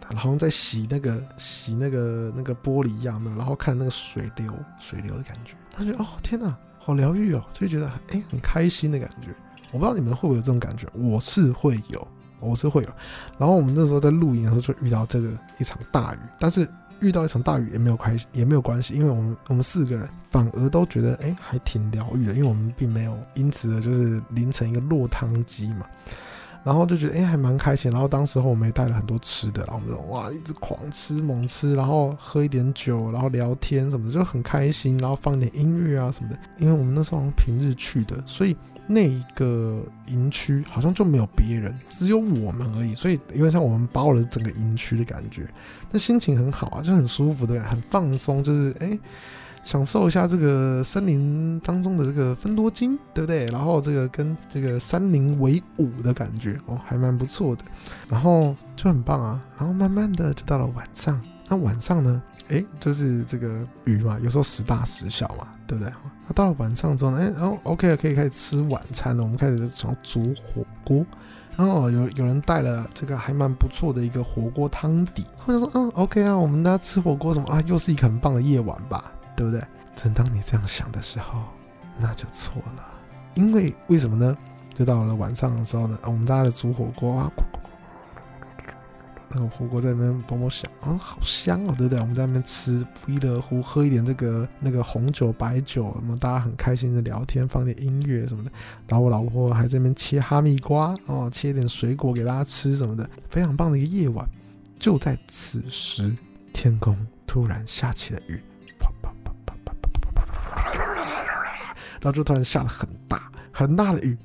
[0.00, 9.34] 哒，然后在洗那个洗那个那个玻璃一样的，然后看那个水流水流的感觉，他觉得哦天哪，好疗愈哦，就觉得哎很开心的感觉。
[9.72, 12.06] 我不知道你们会不会有这种感觉，我是会有，
[12.38, 12.88] 我是会有。
[13.38, 16.68] 然后我们那时候在露营的时候就遇到这个一场大雨，但是。
[17.04, 25.86] 遇到一场大雨也没有关系，也没有关系，因为我们我们四个人反而都觉得哎还挺疗愈的，因为我们并没有因此的就是淋成一个落汤鸡嘛，
[26.64, 38.56] 然后就觉得哎还蛮开心，然后当时候我们也带了很多吃的，然后我们就哇一直狂吃猛吃，然后喝一点酒，然后聊天什么的就很开心，然后放点音乐啊什么的，因为我们那时候平日去的，所以。
[38.86, 45.48] 那一个营区好像就没有别人，只有我们而已，所以有点像我们包了整个营区的感觉。
[45.90, 48.98] 那心情很好啊，就很舒服的，很放松，就是哎、
[49.62, 53.46] 享受一下这个森林当中的这个芬多精，对不对？
[53.46, 57.64] 然后这个跟这个山林为伍的感觉哦，还蛮不错的。
[58.08, 59.42] 然后就很棒啊。
[59.56, 65.92] 然后慢慢的就到了晚上，那晚上呢，哎、就是这个雨嘛，有时候时大时小嘛，对不对？
[66.26, 69.22] 那到了晚上之后呢，哎，然后 OK 了可以开始吃晚餐了。
[69.22, 71.04] 我们开始从煮火锅，
[71.56, 75.24] 然后有有人带了这个还蛮不错的一个火锅汤底。
[75.44, 79.62] 或者说，嗯，OK 啊，我们大家吃火锅什么啊，又是一个很棒的夜晚吧，对不对？
[79.94, 81.42] 正当你这样想的时候，
[81.98, 82.84] 那就错了，
[83.34, 84.36] 因为为什么呢？
[84.72, 87.30] 就到了晚上的时候呢，我们大家的煮火锅啊。
[89.34, 91.98] 那个火锅在那边帮我想啊，好香哦，对不对？
[91.98, 98.50] 我们在那边吃，不亦乐乎，喝一点这个那个红酒、白酒，我们大家很开心的聊天，放点音乐什么的。
[98.86, 104.28] 然后我老婆还在那边切哈密瓜哦，切点水果给大家吃什么的，非常棒的一个夜晚。
[104.78, 106.14] 就在此时，
[106.52, 108.40] 天空突然下起了雨，
[108.78, 114.16] 啪啪啪啪啪啪啪啪啪啪，然后就突然下了很大很大的雨。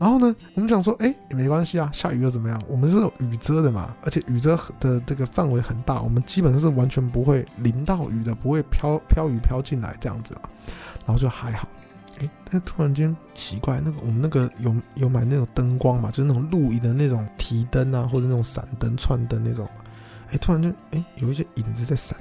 [0.00, 2.58] 然后呢，我们想说，哎，也没关系啊，下雨又怎么样？
[2.66, 10.40] 我们是有雨遮的嘛，而且雨遮的这个范围很大，我们基本上是完全不会淋到雨的，不会飘飘雨飘进来这样子嘛。
[11.04, 11.68] 然后就还好，
[12.18, 19.84] 哎，但突然间奇怪，那个我们那个有有买那种灯光嘛，就是那种露营的那种提灯啊，或者那种闪灯、串灯那种嘛。
[20.32, 22.16] 哎，突然间，哎，有一些影子在闪。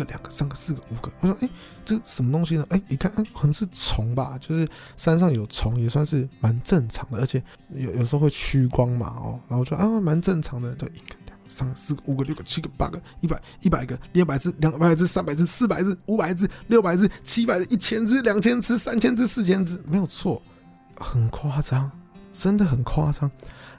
[0.00, 1.48] 个、两个、三个、四个、五个，我说，哎，
[1.84, 2.66] 这什么东西呢？
[2.70, 20.42] 哎，一看，哎，可能是虫吧，就是山上有虫，也算是蛮正常的，而且有有时候会趋光嘛，哦，然后我说啊，蛮正常的，就一个、两个、三个、四个、五个、六个、七个、八个、一百、一百个、两百只、两百只、三百只、四百只、五百只、六百只、七百只、一千只、两千只、三千只、四千只，没有错，
[20.98, 21.90] 很夸张，
[22.32, 23.30] 真的很夸张。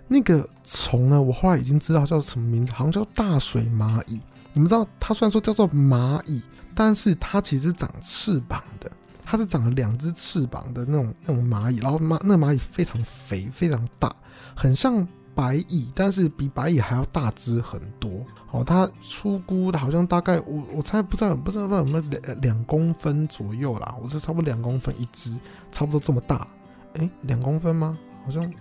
[0.08, 4.22] 那个虫呢，我后来已经知道叫什么名字，好像叫大水蚂蚁。
[4.58, 6.42] 你们知道，它虽然说叫做蚂蚁，
[6.74, 8.92] 但是它其实长翅膀的，
[9.24, 11.78] 它是长了两只翅膀的那种那种蚂蚁。
[11.78, 14.12] 然后蚂那蚂蚁非常肥，非常大，
[14.56, 18.10] 很像白蚁，但是比白蚁还要大只很多。
[18.50, 25.40] 哦，它初估的好像大概我我猜不知道不知道有没有两两公分左右啦，我是差不多两公分一只，
[25.72, 26.48] 差不多这么大。
[26.94, 27.96] 诶，两公分吗？
[28.26, 28.52] 好像。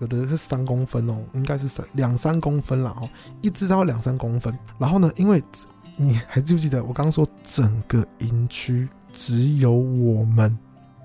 [0.00, 3.08] 有的是三公分哦，应该是三两三公分了哦，
[3.42, 4.56] 一只到两三公分。
[4.78, 5.42] 然后呢，因为
[5.96, 10.58] 你还记不记得我刚刚说整个营区只有我们，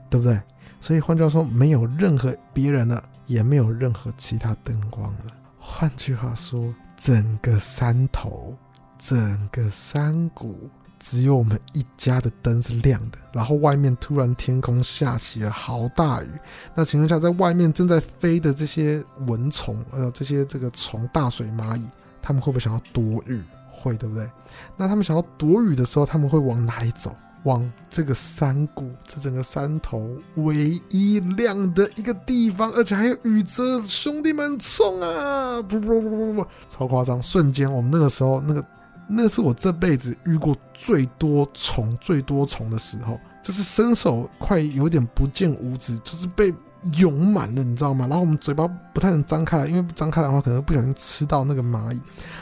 [0.09, 0.41] 对不对？
[0.79, 5.25] 所以换句话说，没有任何别人了，也没有任何其他灯光了。
[5.59, 8.55] 换句话说，整个山头，
[8.97, 10.69] 整个山谷。
[10.99, 16.27] 只有我们一家的灯是亮的，然后外面突然天空下起了好大雨。
[16.75, 21.85] 那情况下，在外面正在飞的这些蚊虫，呃，这些这个虫，大水蚂蚁，
[22.21, 23.41] 他们会不会想要躲雨？
[23.71, 24.29] 会，对不对？
[24.75, 27.15] 那他们想要躲雨的时候，他们会往哪里走？
[27.43, 35.61] 往这个山谷，这整个山头唯一亮的一个地方，而且还有雨遮，兄弟们冲啊！
[35.61, 37.23] 不不不不不，超夸张！
[37.23, 38.61] 瞬间，我们那个时候那个。
[39.09, 46.53] 那是我这辈子遇过最多虫、最多虫的时候，就是伸手快有点不见五指，就是被
[46.97, 48.05] 涌满了，你知道吗？
[48.07, 51.99] 然后我们嘴巴不太能张开来，因为张开来的话可能不小心吃到那个蚂蚁。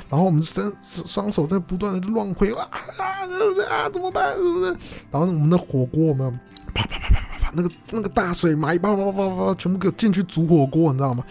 [0.09, 3.26] 然后我们伸双手在不断的乱挥啊啊，
[3.70, 4.36] 啊，怎么办？
[4.38, 4.72] 是不是？
[5.09, 6.32] 然后我们的火锅我们
[6.74, 11.24] 啪啪啪啪啪啪，那个那个大水蚂蚁啪啪啪啪啪，全部给我进去煮火锅，你知道吗？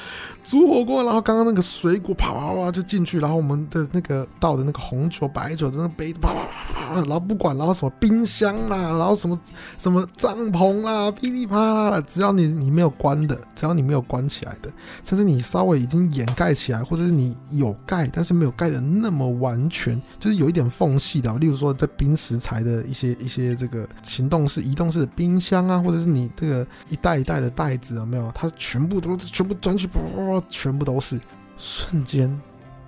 [0.48, 6.34] 煮火锅，然后刚刚那个水果啪啪啪就进去，然后我们的那个倒的那个红酒、白酒的那个杯子啪啪
[6.72, 9.36] 啪啪，然后不管，然后什么冰箱啦，然后什么
[9.76, 14.70] 什么帐篷啦，噼里啪啦的，只要你你没有关的，只要你没有关起来的，
[15.02, 28.30] 甚至你稍微已经掩盖起来，或者是你有盖但是没有盖的那么完全，就是有一点缝隙的，例如说在冰食材的一些一些这个行动式、移动式的冰箱啊，或者是你这个一袋一袋的袋子有没有？
[28.32, 30.35] 它全部都全部钻去啪啪啪。
[30.48, 31.20] 全部都是
[31.56, 32.40] 瞬间，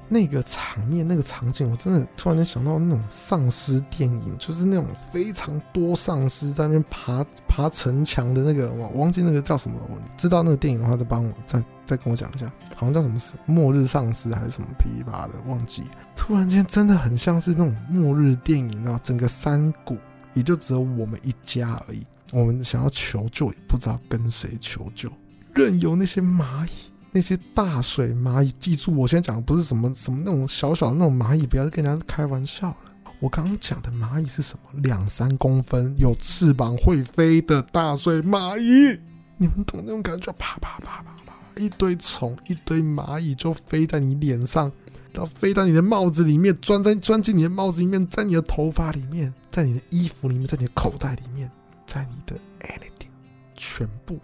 [0.08, 9.78] 那个场面、那个场景，我真的突然间想到那种丧尸电影，就是那种非常多丧尸在那边爬爬城墙的那个，我忘记那个叫什么。
[9.88, 15.84] 我知道那个电影的话，再帮我再再跟我讲一下，好像叫什么“末日丧尸”还是什么噼里啪的，忘记。
[16.16, 19.96] 突然间真的很像是那种末日电影，然后整个山谷
[20.34, 22.06] 也就只有我们一家而已。
[22.30, 25.10] 我们想要求救，也不知道跟谁求救，
[25.54, 26.70] 任由那些蚂蚁。
[27.10, 32.76] 那些大水蚂蚁，记住，我现在讲的不是什么什么那种小小的那种蚂蚁，不要再跟人家开玩笑了。
[33.20, 34.80] 我刚刚讲的蚂蚁是什么？
[34.82, 39.00] 两三公分，有翅膀会飞的大水蚂蚁，
[39.38, 40.32] 你们懂那种感觉？
[40.34, 44.70] 啪啪啪啪啪，一堆虫，一堆蚂蚁就飞在你脸上，
[45.12, 51.50] 然后飞在你的帽子里面，钻在钻进你的帽子里面，在你的头发里面，在你的衣服里面，在你的口袋里面，
[51.86, 53.10] 在你的 anything，
[53.54, 54.20] 全部，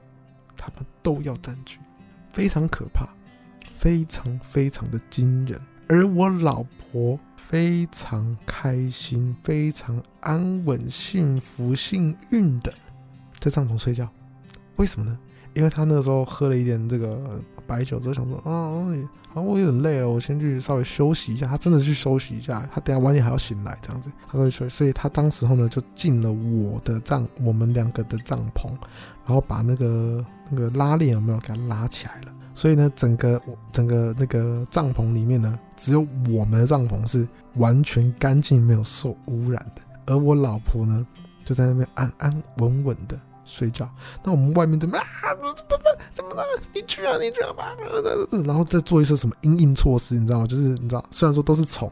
[0.56, 1.78] 他们都要占据。
[2.34, 3.08] 非常可怕，
[3.78, 5.56] 非常非常的惊人，
[5.86, 12.74] 而我老婆非常开心，非常安稳、幸福、幸运的
[13.38, 14.10] 在帐篷睡觉。
[14.74, 15.16] 为什么呢？
[15.54, 18.36] 因为她那个时候喝了一点这个白酒之后，想说
[19.34, 21.46] 啊，好，我有点累了，我先去稍微休息一下。
[21.46, 24.68] 他真的去休息一下，他等下晚点还要醒来，这样子，他说睡。
[24.68, 28.70] 所以他当时候呢，就进了我的帐，我们两个的帐篷。
[29.26, 32.32] 然后把那个那个拉链有没有给它拉起来了？
[32.54, 33.40] 所以呢，整个
[33.72, 39.82] 整个那个帐篷里面呢，只有我们的帐篷是完全干净、没有受污染的。
[40.06, 41.06] 而我老婆呢，
[41.42, 43.88] 就在那边安安稳稳的睡觉。
[44.22, 45.04] 那我们外面怎么啊？
[45.34, 45.78] 怎么怎么
[46.14, 46.44] 怎么了？
[46.74, 47.16] 你去啊！
[47.20, 47.54] 你去啊！
[48.44, 50.46] 然后再做一些什么因应措施，你知道吗？
[50.46, 51.90] 就是你知道，虽然说都是虫，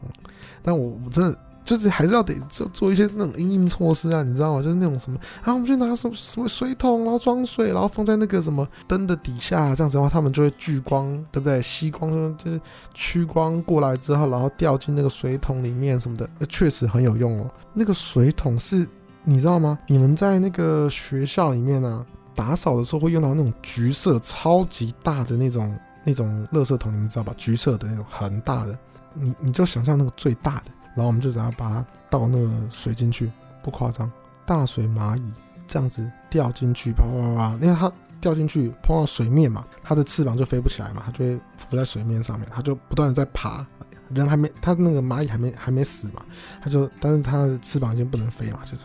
[0.61, 4.61] 但我我真的就是还是要得做做一些那种因应措施啊，你知道吗？
[4.61, 11.61] 就是那种什么，然后我们就拿什么什么水桶，然后装水，然后放在那个什么灯的底下，这样子的话，他们就会聚光，对不对？
[11.61, 12.59] 吸光就是
[12.93, 17.49] 趋光过来之后，然后掉进那个水桶里面什么的，那确实很有用哦。
[17.73, 18.87] 那个水桶是，
[19.23, 19.79] 你知道吗？
[19.87, 22.05] 你们在那个学校里面啊，
[22.35, 27.33] 打扫的时候会用到那种橘色超级大的那种那种垃圾桶，你们知道吧？
[27.37, 28.77] 橘色的那种很大的，
[29.13, 30.65] 你你就想象那个最大的。
[30.95, 33.31] 然后我们就只要把它倒那个水进去，
[33.63, 34.11] 不夸张，
[34.45, 35.33] 大水蚂蚁
[35.65, 43.65] 这样子掉进去，啪啪啪啪，因为它掉进去碰到水面嘛，它的翅膀就飞不起来嘛，它就会浮在水面上面，它就不断的在爬，
[44.09, 46.23] 人还没，它那个蚂蚁还没还没死嘛，
[46.61, 48.83] 它就，但是它的翅膀已经不能飞嘛，就是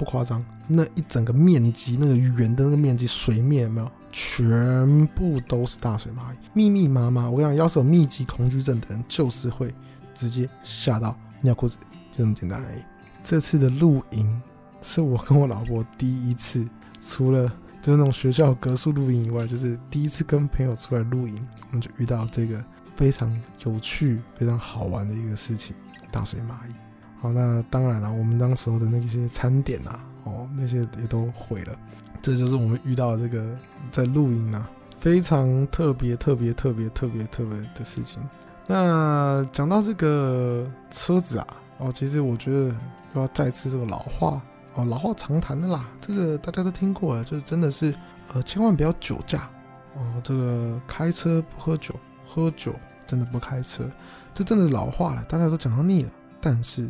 [0.00, 7.28] 不夸张，那一整个面积，那个圆的那个面积，水面有没有，全部都是大水蚂蚁，密密麻麻。
[7.28, 9.70] 我跟你讲，要是有密集恐惧症的人，就是会
[10.14, 11.14] 直接吓到。
[11.42, 11.76] 尿裤子
[12.12, 12.78] 就这么简单而已。
[13.22, 14.40] 这次的露营
[14.80, 16.66] 是我跟我老婆第一次，
[16.98, 17.46] 除了
[17.82, 22.64] 就是那种学校隔宿露营以外，就是第一次跟朋友出来露营，我们就遇到这个
[22.96, 23.30] 非常
[23.66, 25.76] 有趣、非常好玩的一个事情——
[26.10, 26.72] 大水蚂蚁。
[27.20, 31.76] 好，那当然了，我们当时候的那些餐点啊，哦，那些也都毁了。
[32.22, 33.44] 这就是我们遇到这个
[33.90, 34.68] 在露营啊，
[35.00, 38.22] 非常特别、特别、特别、特别、特别的事情。
[38.66, 41.46] 那讲到这个车子啊，
[41.78, 42.74] 哦，其实我觉得
[43.14, 44.40] 又要再次这个老话
[44.74, 47.94] 哦，老话常谈的啦，这个大家都听过了，就是真的是
[48.32, 49.48] 呃，千万不要酒驾
[49.94, 51.94] 哦，这个开车不喝酒，
[52.26, 52.74] 喝酒
[53.06, 53.84] 真的不开车，
[54.32, 56.10] 这真的是老话了，大家都讲到腻了，
[56.40, 56.88] 但是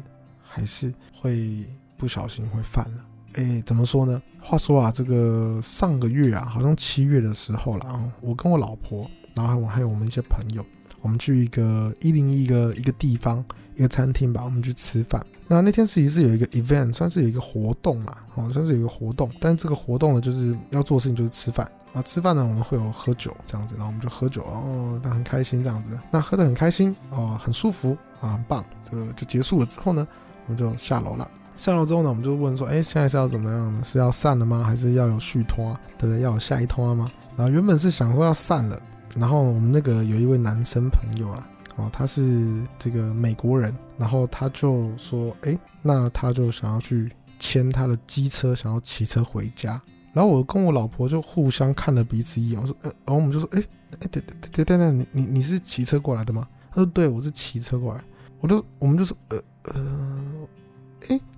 [0.52, 1.64] 还是会
[1.96, 3.04] 不小心会犯了。
[3.34, 4.20] 哎，怎么说呢？
[4.40, 10.66] 话说啊，这个上个月啊，好像七月的时候了啊，我跟我老婆，然后我还有我们一些朋友。
[11.02, 13.42] 我们去一个一零一个一个地方，
[13.74, 15.24] 一个餐厅吧，我们去吃饭。
[15.48, 19.30] 那那天其实是有一个 event，算是有一个活动嘛，哦，算是有一个活动。
[19.40, 22.02] 但这个活动呢，就是要做的事情就是吃饭啊。
[22.02, 25.98] 吃饭呢，我们会有喝酒这样子，然后我们就喝酒，哦，但很开心这样子。
[26.10, 28.62] 那喝得很开心哦，很舒服啊，很棒。
[28.84, 30.06] 这个就结束了之后呢，
[30.50, 31.30] 我们就下楼了。
[31.56, 33.80] 下楼之后呢，我们就问说，哎，现在是要怎么样呢？
[33.84, 34.64] 是要散了吗？
[34.64, 35.58] 还是要有续摊？
[35.96, 36.20] 对不对？
[36.22, 37.08] 要有下一摊吗？
[37.36, 38.80] 然后原本是想说要散了。
[39.16, 41.46] 然后我们那个有一位男生朋友啊，
[41.76, 49.80] 哦，他是这个美国人，然后他就说，哎，那他就想要去牵他的机车，想要骑车回家。
[50.12, 53.62] 然后我跟我老婆就互相看了彼此一眼，我说，呃，然后我们就说，哎，
[54.00, 56.48] 哎，等等等等等，你你你是骑车过来的吗？
[56.70, 58.02] 他说，对，我是骑车过来。
[58.40, 59.99] 我都，我们就说，呃呃，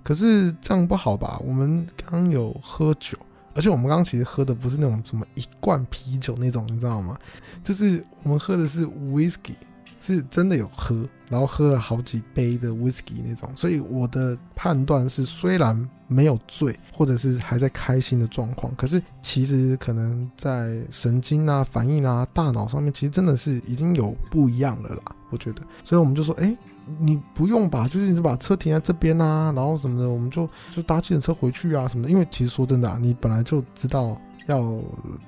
[0.03, 1.39] 可是这样不好吧？
[1.43, 3.17] 我们刚有喝酒。
[3.55, 7.15] 而且我们刚其实喝的不是那种什么一罐啤酒那种，你知道吗？
[7.63, 9.53] 就是我们喝的是 whisky，
[9.99, 13.47] 是真的有喝，然后喝了好几杯的 whisky 那种。
[13.55, 25.15] 所以我的判断是，虽然没有醉，或者是还在开心的状况，可是其实可能在神经啊、反应啊、大脑上面，其实真的是已经有不一样了啦。
[25.29, 26.57] 我觉得，所以我们就说，哎。
[26.99, 32.09] 你不用吧，就是你就把车停在这边啊，然后什么的，我们就就搭计程车回去啊什么的。
[32.09, 34.79] 因为其实说真的啊，你本来就知道要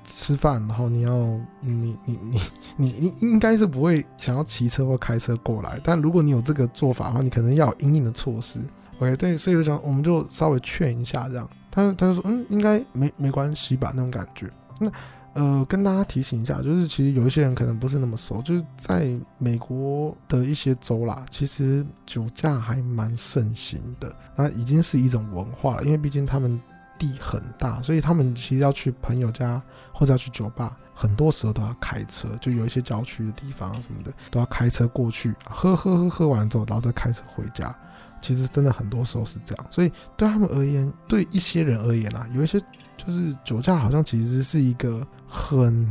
[0.04, 1.14] 吃饭，然后你要
[1.60, 2.40] 你你你
[2.76, 5.80] 你你应该是不会想要骑车或开车过来。
[5.82, 8.60] 但如果你有这个做法的话，你可能要有因应的措施。
[8.98, 11.48] OK，对，所以就讲我们就稍微劝一下这样。
[11.70, 14.50] 他他就说嗯，应该没没关系吧那种感觉。
[14.80, 14.90] 那。
[15.36, 25.84] 呃，跟大家提醒一下，就是其实有一些人可能不是那么熟，就是在美国的一些州啦，其实酒驾还蛮盛行的，那已经是一种文化了。
[25.84, 26.58] 因为毕竟他们
[26.98, 29.60] 地很大，所以他们其实要去朋友家
[29.92, 37.76] 或者要去酒吧，很多时候都要开车，就有一些郊区的地方什么的都要开车过去，喝喝喝喝完之后，然后再开车回家。
[38.22, 42.58] 其实真的很多时候是这样，所以对他们而言，对一些人而言啊，有一些。
[42.96, 45.86] 就是酒驾好像其实是一个很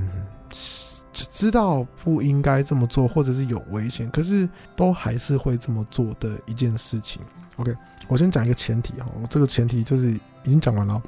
[1.11, 7.21] 知道不应该这么做，或者是有危险，可是都还是会这么做的一件事情。
[7.57, 7.73] OK，
[8.07, 11.01] 我先讲一个前提哈，这个前提就是已经讲完了。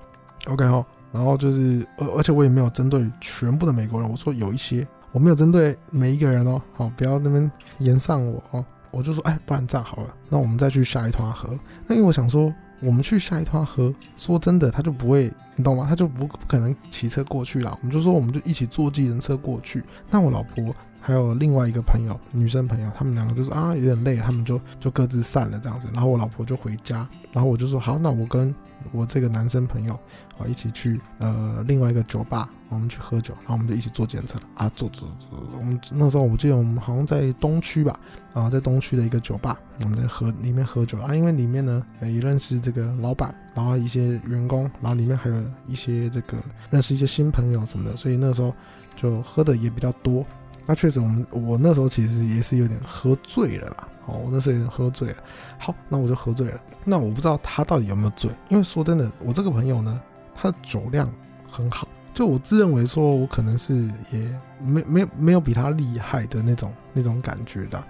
[0.46, 11.50] OK 哈，然后就是而而且我也没有针对全部的美国人，我说有一些，我没有针对每一个人哦，好，不要那边炎上我哦，我就说哎，不然这样好了，那我们再去下一团河。
[11.86, 12.54] 那因为我想说。
[12.80, 15.86] 我们去下一趟河，说真的，他就不会，你懂吗？
[15.90, 17.72] 他就不不可能骑车过去了。
[17.82, 19.84] 我们就说，我们就一起坐计程车过去。
[20.12, 20.74] 那我老婆
[21.08, 25.88] 还有另外一个朋友，女生朋友，他们两个就是啊有点累，他们就就各自散了这样子。
[25.94, 28.54] 然后我老婆就回家，然后我就说好，那我跟
[28.92, 29.94] 我这个男生朋友
[30.38, 35.40] 啊一起去呃另外一个酒吧，我们去喝酒，然后我们就一起做检测了啊，做做做。
[35.58, 37.98] 我们那时候我记得我们好像在东区吧，
[38.34, 46.36] 啊在东区的一个酒吧，我们在喝里面喝酒啊，因为里面呢也认识这个老板，然后一些员工，然后里面还有一些这个
[46.70, 48.54] 认识一些新朋友什么的，所以那时候
[48.98, 50.26] 就喝的也比较多。
[50.68, 53.88] 那确实，我们我那时候其实也是有点喝醉了啦。
[54.06, 55.16] 哦，我那时候有点喝醉了。
[55.58, 56.60] 好，那我就喝醉了。
[56.84, 60.00] 那我不知道他到底有没有醉，因为说真的，我这个朋友呢，
[60.36, 61.12] 他的酒量
[61.50, 61.88] 很好。
[62.14, 63.76] 就我自认为说，我可能是
[64.12, 67.82] 也没没没有比他厉害的那种那种感觉的。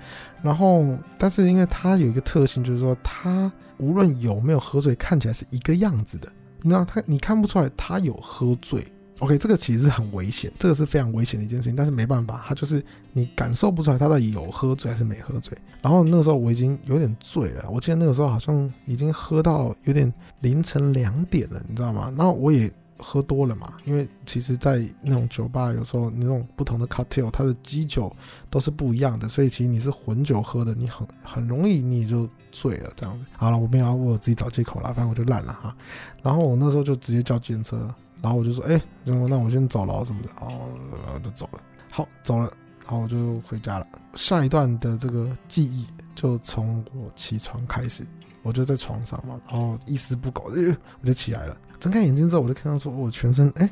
[0.44, 0.86] 然后，
[1.18, 6.32] 但是因为他有一个特性，就是说他无论有没有喝醉，看起来是一个样子的。
[6.62, 8.86] 那他你看不出来他有喝醉。
[9.20, 11.76] OK，这个其实很危险，这个是非常危险的一件事情。
[11.76, 15.58] 但是没办法，他就是你感受不出来他到底有喝醉还是没喝醉。
[15.82, 22.14] 然后那个时候我已经有点醉了，我记得那个时候好像已经喝到有点凌晨两点了，你知道吗？
[22.16, 28.16] 然后我也喝多了嘛，因为其实，在那种酒吧有时候那种不同的 cocktail，它的基酒
[28.52, 33.26] 都是不一样的，所以其实你是混酒喝的，你很很容易你就醉了这样子。
[33.36, 35.76] 好了，我没有要为我自己找借口了，反正我就烂了哈。
[36.22, 37.96] 然后我那时候就直接叫计程车。
[38.22, 41.62] 然后我就说，哎，那我先走了什么的，然后就走了。
[41.90, 42.52] 好，走了，
[42.84, 43.88] 然后我就回家了。
[44.16, 48.06] 下一段的这个记忆就从我起床开始，
[48.44, 50.52] 我就在床上嘛，然后一丝不苟，
[51.02, 51.58] 我就起来了。
[51.80, 53.70] 睁开眼睛之后，我就看到说，我全身，哎，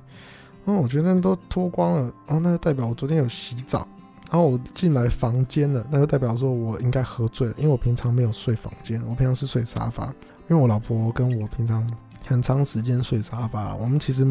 [0.66, 3.88] 哦，我全身都脱光了，然后那就代表我昨天有洗澡。
[4.32, 10.08] 然后我进来房间了，那就代表说我应该喝醉了，因为我平常没有睡房间，我平常是睡沙发，
[10.50, 11.88] 因为我老婆跟我平常。
[12.28, 14.26] 很长时间睡沙发，我们其实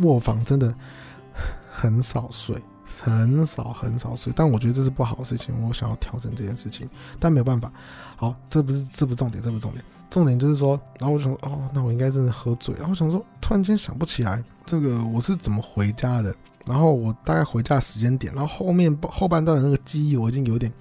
[0.00, 0.74] 卧房真的
[1.70, 4.32] 很少睡，很少很少睡。
[4.34, 6.88] 但我觉得这是不好的事情，我想要调整这件事情，
[7.20, 7.72] 但没有办法。
[8.16, 12.74] 好，这不是这不重点，这不重点，重点就是说，然后我想说，哦，那我应该真的喝醉。
[12.74, 16.34] 然后我想说，突然间想不起来这个我是怎么回家的，
[16.66, 20.72] 然后我大概回家时间点，然后后面后半段的那个记忆我已经有点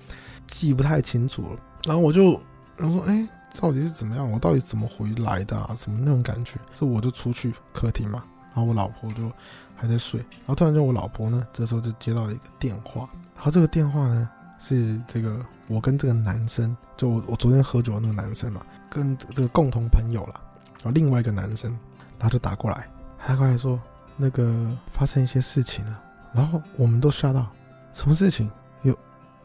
[0.47, 1.59] 记不太清楚了。
[1.85, 2.39] 然后我就
[2.75, 3.27] 然后说，哎。
[3.59, 4.29] 到底是怎么样？
[4.29, 5.73] 我到底怎么回来的啊？
[5.77, 6.59] 什么那种感觉？
[6.73, 9.31] 这我就出去客厅嘛，然后我老婆就
[9.75, 14.29] 还在睡，然后突然间我老婆呢，这时候就接到了一个电话，然后这个电话呢
[14.59, 20.41] 是这个我跟这个男生，就我我昨天喝酒的那个男生嘛，跟这个共同朋友啦，
[20.77, 21.77] 然后另外一个男生，
[22.19, 22.87] 他就打过来，
[23.17, 23.79] 他过来说
[24.15, 26.01] 那个发生一些事情了，
[26.33, 27.47] 然后我们都吓到，
[27.93, 28.49] 什么事情？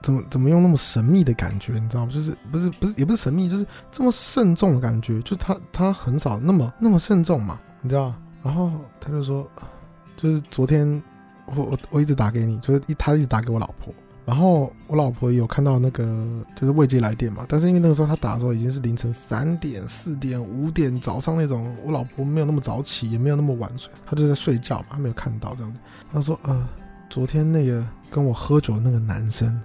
[0.03, 2.13] 怎么怎么用那么神秘的感觉，你知道吗？
[2.13, 5.21] 就是不是不是也不是神秘，就是这么慎重的感觉。
[5.23, 8.15] 就他他很少那么那么慎重嘛，你知道？
[8.43, 9.47] 然后他就说，
[10.17, 11.03] 就是昨天
[11.45, 13.93] 我我我一直打给你，就是一他一直打给我老婆，
[14.25, 16.27] 然后我老婆有看到那个
[16.57, 25.79] 就是未接来电嘛，但是因为那个时候他打的时候已经是凌晨三点、四点、五点早上那种，我老婆没有那么早起，也没有那么晚睡，她就在睡觉嘛，她没有看到这样子。
[26.11, 26.67] 他说呃，
[27.11, 29.61] 昨天那个跟我喝酒的那个男生。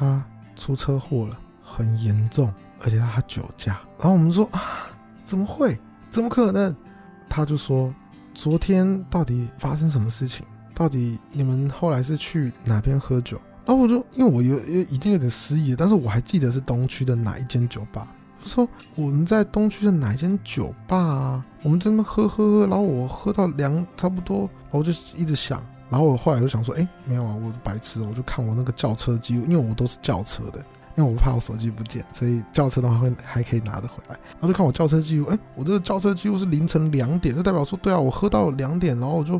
[0.00, 0.24] 他
[0.56, 2.50] 出车祸了，很严重，
[2.82, 3.78] 而且他酒驾。
[3.98, 4.88] 然后我们说啊，
[5.24, 5.78] 怎么会？
[6.08, 6.74] 怎么可能？
[7.28, 7.94] 他就说，
[8.32, 10.46] 昨天到底发生什么事情？
[10.74, 13.38] 到底你们后来是去哪边喝酒？
[13.66, 18.08] 然后我就因为我有有已经有点失忆了，但是我还记得是东区的哪一间酒吧。
[18.42, 21.44] 说我们在东区的哪一间酒吧啊？
[21.62, 25.62] 我们在那喝喝喝，然后我喝到两差不多，然后我就一直想。
[25.90, 30.58] 然后我后来就想说，哎，没有啊，我白痴，我就看我那个轿车记录，因为我都是轿车的，
[30.96, 34.14] 因为我怕我手机不见，所以轿车的话会还可以拿得回来。
[34.34, 39.34] 然后就看我轿车记录，哎，我这个轿车记录是凌晨两点，就代表说，对啊，我喝到两点，然后我就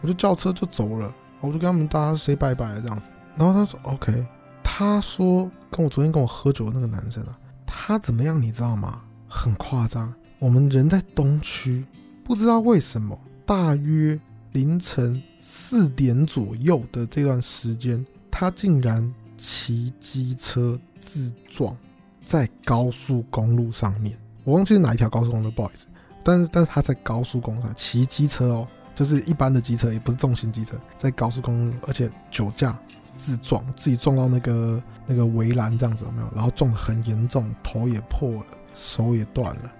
[0.00, 3.10] 我就轿车就走了，我就跟他们大家 say 拜拜了这样子。
[3.36, 4.26] 然后他说，OK，
[4.62, 9.02] 他说跟我昨天跟我喝酒的那个男生啊，他怎么样你知道吗？
[9.28, 11.84] 很夸张，我们人在东区，
[12.24, 14.18] 不知道为什么，大约。
[14.52, 21.76] 凌晨四点左右的这段时间，他竟然骑机车自撞
[22.24, 24.18] 在高速公路上面。
[24.44, 25.86] 我忘记是哪一条高速公路，不好意思。
[26.22, 32.76] 但是，但是他在高速公路上骑机车哦，就是一般的机车，也不是重型机车，在高速公路，而且酒驾
[33.16, 36.30] 自撞，自己撞到那个那个围栏这样子有没有？
[36.34, 39.72] 然后撞得很严重，头也破了，手也断了，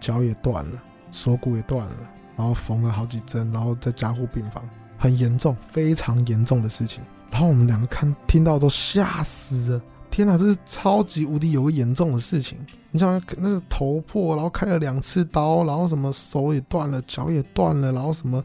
[0.00, 2.10] 脚也断了，锁骨也断了。
[2.36, 4.62] 然后缝了好几针，然后在加护病房，
[4.98, 7.02] 很严重，非常严重的事情。
[7.30, 12.58] 然后我们两个看听到都吓死了，天哪，这是超级无敌有个严重的事情。
[12.90, 18.42] 你想，那是头破，然后开了两次刀，然后什么手也断了，脚也断了，然后什么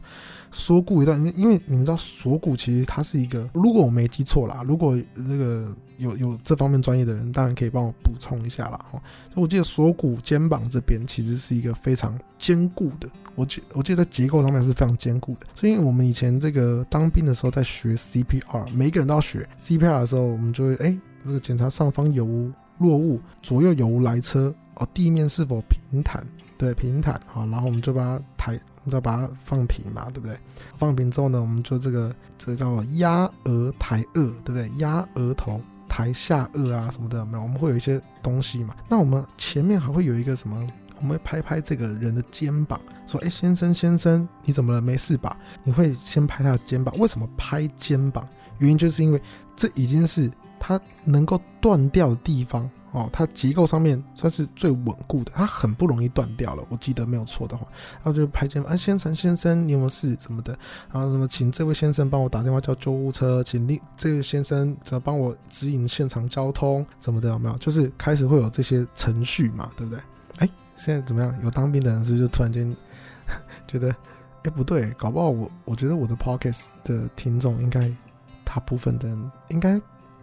[0.50, 1.18] 锁骨也断。
[1.36, 8.78] 因为你们知道锁骨其实它是一个，如果我没记错啦，如果那个有有这方面专业的人，当然可以帮我补充一下啦。
[8.90, 9.02] 哈。
[9.34, 13.08] 我记得锁骨肩膀这边其实是一个非常坚固的。
[13.34, 26.26] 我记我记得在结构上面是非常坚固的，所以我们以前这个当兵的时候在学 CPR，每一个人都要学 CPR 的时候，我们就会哎，这个检查上方有无落物，左右有无来车哦，地面是否平坦，
[26.58, 28.52] 对，平坦好，然后我们就把它抬，
[28.84, 30.36] 我们就把它放平嘛，对不对？
[30.76, 34.70] 放平之后呢，我们就这个这个叫做压额抬顎，对不对？
[34.78, 38.74] 压额头抬下颚啊什么的，没有，我们会有一些东西嘛。
[38.88, 40.68] 那我们前面还会有一个什么？
[40.98, 44.80] 我们会拍拍这个人的肩膀，说：“哎，先生，先生，你怎么了？
[44.80, 46.96] 没事吧？”你会先拍他的肩膀。
[46.96, 48.24] 为什么拍肩膀？
[48.58, 49.20] 原因就是因为
[49.56, 50.30] 这已经是
[50.64, 56.62] 它能够断掉的地方哦，它结构上面算是最稳固的，它很不容易断掉了。
[56.68, 58.62] 我记得没有错的话，然后就拍肩。
[58.62, 60.56] 哎，先生，先生，你有没有事什么的？
[60.92, 67.30] 然后什么，请这位先生帮我打电话叫救护车，请另这位先生怎么帮我指引现场交通什么的？
[67.30, 67.56] 有没有？
[67.58, 70.00] 就是开始会有这些程序嘛，对不对？
[70.38, 70.48] 哎。
[70.74, 71.32] 现在怎么样？
[71.44, 72.74] 有当兵的人是不是就突然间
[73.68, 73.94] 觉得，
[74.42, 76.52] 哎，不对，搞不好我我觉得我的 p o c k e
[76.82, 77.94] t 的听众应该
[78.42, 79.80] 大部分的人应该，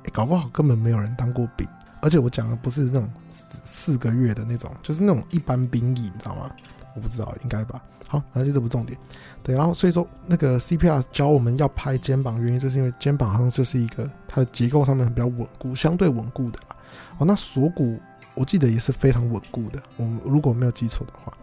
[0.09, 1.67] 哎，搞不好根本没有人当过兵，
[2.01, 6.49] 而且我讲的不是那种四四个月的那种，就是那种一般兵役，你知道吗？
[6.95, 7.79] 我不知道，应该吧。
[8.07, 8.97] 好，而且这不重点。
[9.43, 16.75] 对，然后所以说那个 CPR 教我们要拍肩膀，原因就是因为肩膀好像就是一个它的结构上面比较稳固，相对稳固的啦。
[17.19, 17.99] 哦，那锁骨。
[18.35, 21.33] 我记得也是非常稳固的，我们如果没有记错的话，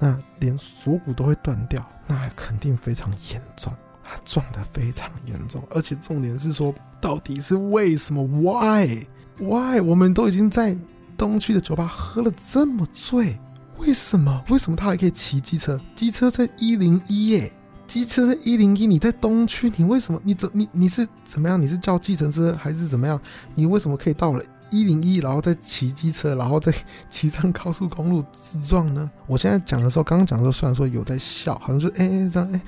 [0.00, 3.72] 那连锁骨都会断掉，那肯定非常严重，
[4.02, 9.06] 他撞得非常严重，而且重点是说，到底是为什么？Why
[9.38, 9.80] Why？
[9.80, 10.76] 我们都已经在
[11.16, 13.38] 东区的酒吧喝了这么醉，
[13.78, 14.44] 为什么？
[14.48, 15.80] 为什么他还可以骑机车？
[15.94, 17.52] 机车在一零一耶，
[17.86, 20.20] 机车在一零一，你在东区，你为什么？
[20.24, 21.60] 你怎你你是怎么样？
[21.60, 23.20] 你是叫计程车还是怎么样？
[23.54, 24.44] 你为什么可以到了？
[24.70, 26.72] 一零一，然后再骑机车，然后再
[27.08, 29.10] 骑上高速公路自撞呢？
[29.26, 32.60] 我现在讲的时候，刚刚讲的时候，虽然说有在笑，好像是哎哎这样哎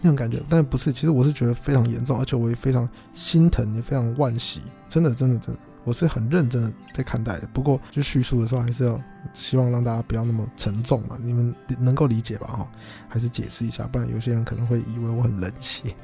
[0.00, 7.48] 那种感觉，但不是，其实我是觉得非常严重，而且我也非常心疼，也非常惋惜，真的真的真的，我是很认真的在看待的。
[7.52, 9.00] 不过就叙述的时候，还是要
[9.32, 12.46] 希望让大家不要那么沉重嘛，你们能够理解吧？
[12.46, 12.68] 哈，
[13.08, 15.94] 还是解释一下，不然有些人可能会以为我很冷血。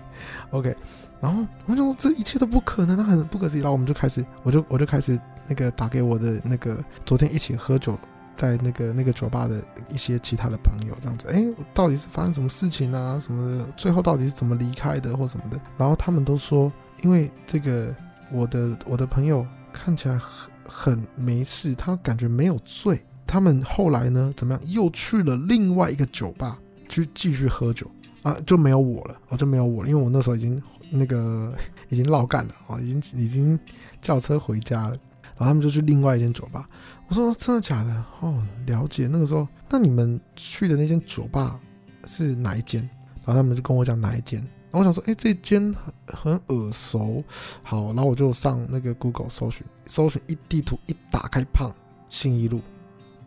[0.51, 0.75] OK，
[1.21, 3.61] 然后我就说这一切都不可能，那很不可思议。
[3.61, 5.19] 然后我们就开始，我就我就开始
[5.49, 7.99] 那个打给我的那个昨天一起喝酒
[8.35, 13.19] 在那个那个酒吧的一些其他的朋友，这样子，哎，到底是发生什么事情啊？
[13.19, 13.65] 什么的？
[13.77, 15.61] 最后到底是怎么离开的或什么的？
[15.79, 16.71] 然后他们都说，
[17.03, 17.95] 因为这个
[18.31, 23.03] 我的我的朋友看起来很很没事，他感觉没有醉。
[23.27, 24.63] 他们后来呢，怎么样？
[24.67, 27.91] 又去了另外一个酒吧去继续喝酒。
[28.23, 31.53] 啊，就没有我了，我就没有我了，因为我那时候已经那个
[31.91, 33.57] 已经落干了啊，已经已经
[34.03, 34.97] 叫车回家了，
[35.37, 36.69] 然后他们就去另外一间酒吧。
[37.09, 38.05] 我说真的假的？
[38.21, 39.07] 哦，了解。
[39.07, 41.59] 那个时候，那你们去的那间酒吧
[42.05, 42.81] 是哪一间？
[43.25, 44.41] 然后他们就跟我讲哪一间。
[44.71, 47.23] 然后我想说，哎，这间很很耳熟。
[47.63, 51.73] 好，然后我就上那个 Google 搜寻，搜寻一地图一打开，胖
[52.09, 52.61] 信义路，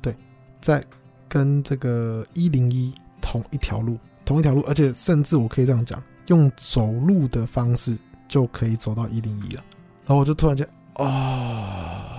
[0.01, 0.15] 对，
[0.59, 0.83] 在
[1.27, 3.97] 跟这个一零一同一条路。
[4.25, 7.97] 同一条路，而且甚至我可以这样讲，用走路的方式
[8.27, 9.63] 就可以走到一零一了。
[10.05, 12.11] 然后我就突然间，哦，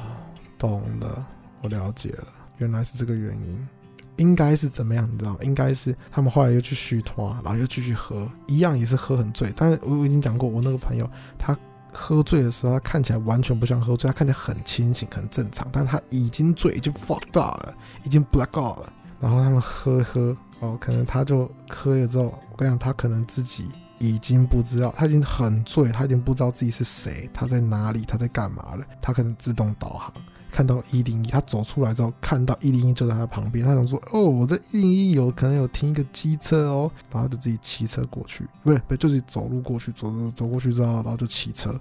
[0.59, 1.27] 懂了，
[1.63, 2.27] 我了解了，
[2.59, 3.69] 原来是这个原因。
[4.17, 5.09] 应该是怎么样？
[5.11, 5.39] 你知道吗？
[5.43, 9.51] 应该是他们后来又去续摊，然后又继续喝，一样也是喝很醉。
[9.57, 11.09] 但是我已经讲过，我那个朋友
[11.39, 11.57] 他
[11.93, 15.67] 喝醉的时候，他看起来完全不像喝醉，他看起来很清醒，很正常。
[15.73, 18.93] 但他已经醉，已经 fucked up 了，已经 black out 了。
[19.21, 20.37] 然后他们喝喝。
[20.61, 28.85] 哦，可能他就喝了之后，我跟你讲，他可能自己已经不知道，他已经很醉，他已经不知道自己是谁，他在哪里，他在干嘛了。
[29.01, 30.13] 他可能自动导航，
[30.51, 41.79] 看到一零一，他走出来之后，看到一零一就在他旁边，他想说，哦，我这一零一有可能有停一个机车哦，然后就自己骑车过去，不是，不是，就是走路过去，走走走过去之后，然后就骑车。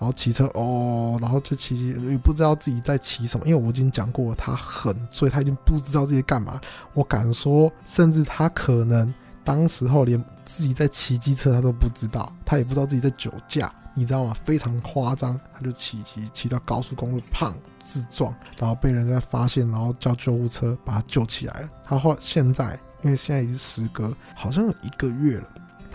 [0.00, 6.60] 然后骑车哦，然后就骑骑，也不知道自己在骑什么，因为我已经讲过了，他很醉，他已经不知道自己干嘛。
[6.94, 9.12] 我敢说，甚至他可能
[9.48, 14.36] 当时候连自己在骑机车他都不知道，他也不知道自己在酒驾，你知道吗？
[14.44, 21.70] 非常夸张，他就骑骑骑到高速公路，胖，自撞，然后被人家发现，然后叫救护车把他救起来了。
[21.82, 25.48] 他后现在，因为现在已经时隔好像有一个月了。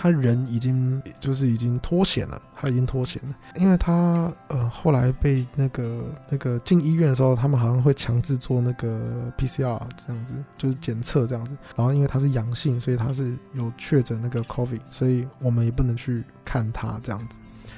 [0.04, 17.38] 他人已经就是已经脱险了，他已经脱险了，因为他呃后来被那个那个进医院的时候，他们好像会强制做那个 PCR 这样子，就是检测这样子，然后因为他是阳性，所以他是有确诊那个 COVID，所以我们也不能去看他这样子，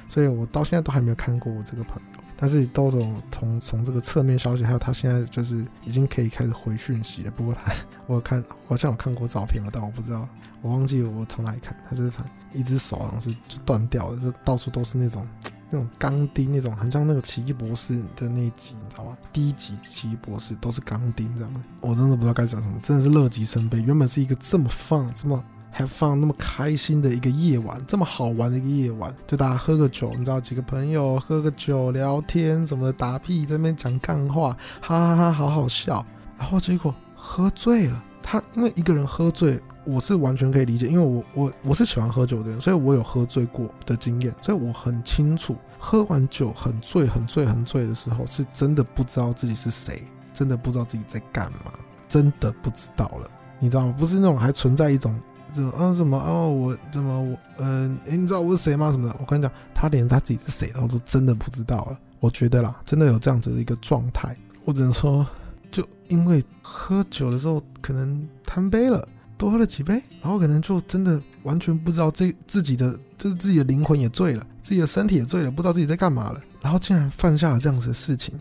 [0.09, 2.21] 所以我到现在都还没有看过我这个朋友。
[2.37, 7.31] 但是都从从从这个侧面消息，还有他现在就是已经可以开始回讯息了。
[7.31, 7.71] 不过他，
[8.07, 10.27] 我有看好像有看过照片了，但我不知道，
[10.65, 11.77] 我忘记我从哪里看。
[11.87, 15.27] 他就是他一只手好像是就断掉了，就到处都是那种
[15.69, 19.17] 那种钢钉，那种很像那个奇异博士的那一集，你知道吗？
[19.31, 23.79] 第一集奇异博士都是钢钉这样的，我真的不知道该讲什么，真的是乐极生悲。
[23.81, 25.43] 原本是一个这么放这么。
[25.77, 36.05] 还放那么开心的一个夜晚，这么好玩的一个夜晚，就大家喝个酒，你知道几个朋友喝个酒聊天什么的，打屁在那边讲干话，哈哈哈，好好笑。
[36.37, 51.71] 然后结果喝醉了，他因为一个人喝醉，我是完全可以理解，因为我我我是喜欢喝酒的人，所以我有喝醉过的经验，所以我很清楚，喝完酒很醉很醉很醉的时候，是真的不知道自己是谁，真的不知道自己在干嘛，
[52.07, 53.29] 真的不知道了，
[53.59, 53.95] 你知道吗？
[53.97, 55.17] 不是那种还存在一种。
[55.51, 55.93] 怎么啊？
[55.93, 56.51] 什么哦？
[56.51, 58.17] 我怎么我嗯、呃？
[58.17, 58.91] 你知道我是谁吗？
[58.91, 59.15] 什么的？
[59.19, 61.97] 我跟你讲，他连他自己是谁都都真的不知道了。
[62.19, 64.35] 我觉得啦，真的有这样子的一个状态。
[64.65, 65.25] 我只能说，
[65.71, 69.07] 就因为喝酒的时候可能贪杯了，
[69.37, 76.41] 多喝了几杯，然后可能就真的完全不知道这自己的就是自己的灵魂也醉了，自己的身体也醉了，不知道自己在干嘛了。
[76.61, 78.33] 然后竟然犯下了这样子的事情，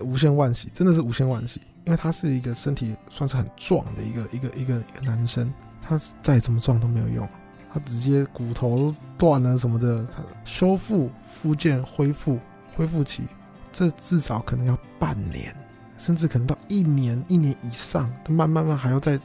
[0.00, 1.60] 无限惋惜，真的是无限惋惜。
[1.84, 5.52] 因为他是一个身体算是很壮的一个一个一个一个男生。
[5.80, 7.28] 他再怎么壮都没有用，
[7.72, 12.40] 他直接骨头断了什么的，他修复、复健、恢复、
[12.74, 13.22] 恢复期，
[13.70, 15.54] 这至少可能要半年，
[15.96, 19.16] 甚至可能到一年、一年以上，他慢慢慢还要再，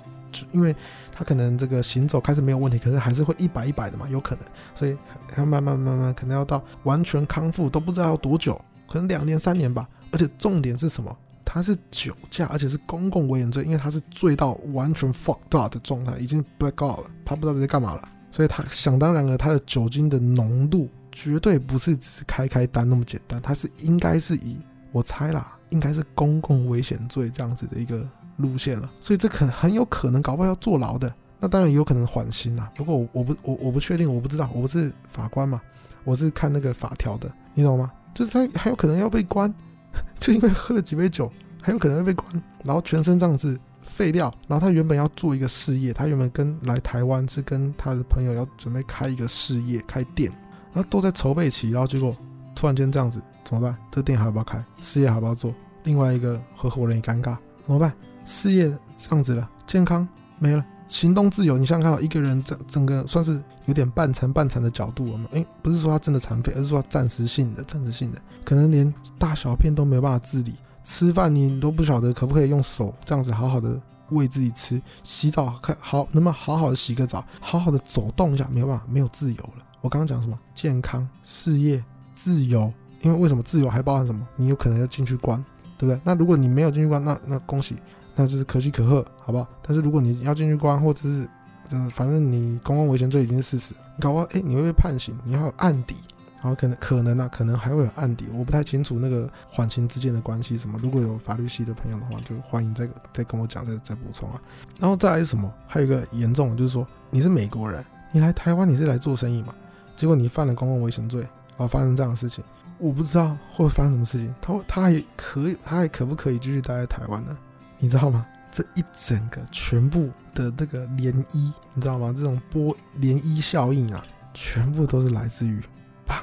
[0.51, 0.75] 因为
[1.11, 8.59] 他可能这个行走开始没有问题，可是还是会一摆一摆的嘛，有可能，所以他慢慢慢慢可能要到完全康复都不知道要多久，
[8.89, 11.15] 可能两年、三年吧，而且重点是什么？
[11.43, 24.61] 他是酒驾，而且是公共危险罪，因为他是醉到完全 fucked up 的状态，已经 black out 了，他不知道自己干嘛了，所以他想当然了，他的酒精的浓度绝对不是只是开开单那么简单，他是应该是以
[24.93, 28.07] 我猜啦，应该是公共危险罪这样子的一个
[28.41, 35.61] 路线了，所以这可很有可能搞不好要坐牢的，那当然有可能缓刑啦，不过我我不我我不确定，我不知道，我不是法官嘛，
[36.03, 37.91] 我是看那个法条的，你懂吗？
[38.13, 39.53] 就是他还有可能要被关。
[40.21, 41.29] 就因为喝了几杯酒，
[41.61, 44.33] 很有可能会被关，然后全身这样子废掉。
[44.47, 50.31] 然后他原本要做一个事业，他原本跟来台湾是跟他的朋友要准备开一个事业，开店，
[50.71, 52.15] 然后都在筹备期，然后结果
[52.55, 53.75] 突然间这样子怎么办？
[53.91, 54.63] 这店还要不要开？
[54.79, 55.53] 事业还要不要做？
[55.83, 57.35] 另外一个合伙人也尴尬，
[57.65, 57.93] 怎么办？
[58.31, 60.07] 事业这样子了，健康
[60.39, 60.65] 没了。
[60.87, 65.27] 行动自由，你想想看到一个人整整个算是有点半残半残的角度我们？
[65.31, 70.53] 诶，不是说他真的残废，而是说他暂时性的、暂时性的，可能连大小便都没有办法自理，
[70.83, 73.79] 吃饭你都不晓得可不可以用手这样子好好的
[74.09, 79.63] 喂自己吃，洗澡看好能不能好好的洗个澡，好好的走动一下，没有办法，没有自由了。
[79.81, 80.37] 我刚刚讲什么？
[80.53, 81.81] 健康、事业、
[82.13, 82.71] 自由，
[83.01, 84.27] 因为为什么自由还包含什么？
[84.35, 85.41] 你有可能要进去关，
[85.77, 86.01] 对不对？
[86.03, 87.77] 那如果你没有进去关，那那恭喜。
[88.15, 89.47] 那就是可喜可贺，好不好？
[89.61, 91.27] 但是如果你要进去关，或者是，
[91.71, 95.95] 嗯，反正你公共危险罪已经是事实，你搞不好，哎，你会被判刑，你要有案底，
[96.41, 100.77] 然后可能可能啊，可能还会有案底，我不太清楚那个缓刑之间的关系什么。
[100.81, 104.41] 如果有法律系的朋友的话，就欢迎再再跟我讲，再再补充啊。
[104.79, 105.51] 然后再来是什么？
[105.65, 109.55] 还有一个严重的，就是说你是美国人，你来台湾你是来做生意嘛？
[109.95, 112.43] 结果你犯了公共危险罪，然后发生这样的事情，
[112.79, 114.33] 我不知道会发生什么事情。
[114.41, 117.37] 他他还可以，他还可不可以继续待在台湾呢？
[117.81, 118.25] 你知道吗？
[118.51, 122.13] 这一整个全部的那个涟漪，你知道吗？
[122.15, 124.03] 这种波涟漪效应啊，
[124.33, 125.59] 全部都是来自于，
[126.05, 126.21] 啪，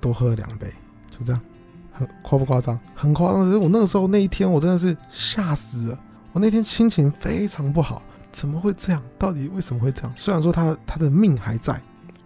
[0.00, 0.72] 多喝了两杯，
[1.10, 1.40] 就这样，
[1.92, 2.78] 很夸不夸张？
[2.94, 3.44] 很夸张。
[3.44, 6.00] 其实我那个时候那一天，我真的是吓死了。
[6.32, 8.02] 我那天心情非常不好，
[8.32, 9.02] 怎么会这样？
[9.18, 10.12] 到底为什么会这样？
[10.16, 11.74] 虽然说他他的命还在，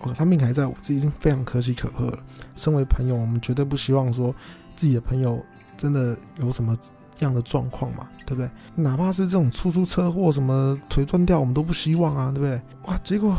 [0.01, 2.19] 哦，他命还在，我这已经非常可喜可贺了。
[2.55, 4.33] 身为朋友，我们绝对不希望说
[4.77, 5.43] 自己的朋友
[5.77, 6.77] 真的有什么。
[7.19, 8.49] 这样的状况嘛，对不对？
[8.77, 12.63] 哪怕是这种出出车祸，什么腿断掉，我们都不希望啊，对不对？
[12.85, 13.37] 哇，结果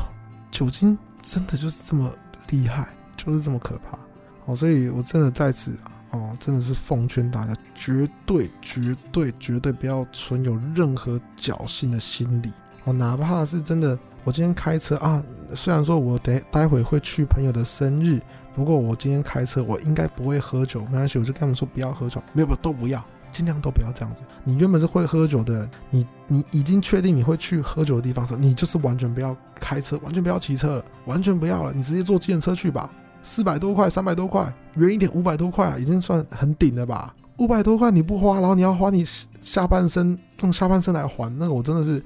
[0.51, 2.11] 酒精真的就是这么
[2.49, 3.97] 厉害，就是这么可怕
[4.45, 4.55] 哦！
[4.55, 12.51] 所以我真的在此啊，哦，真的是奉劝大家，绝对、绝对、绝对不要存有任何侥幸的心理
[12.84, 15.23] 哦，哪怕是真的，我今天开车啊，
[15.55, 18.19] 虽然说我得待会会去朋友的生日，
[18.55, 23.01] 不过我今天开车，我应该不会喝酒，没关系，我就跟他们说不要喝酒，没有不都不要。
[23.32, 24.23] 尽量都不要这样子。
[24.43, 32.89] 你原本是会喝酒的人，你你已经确定你会去喝酒的地方时候，你就是完全不要开车，完全不要骑车了，完全不要了，你直接坐计程车去吧。
[33.21, 37.13] 四百多块，三百多块，远一点五百多块啊，已经算很顶了吧？
[37.38, 39.03] 五百多块你不花，然后你要花你
[39.41, 42.01] 下半身用下半身来还，那个我真的是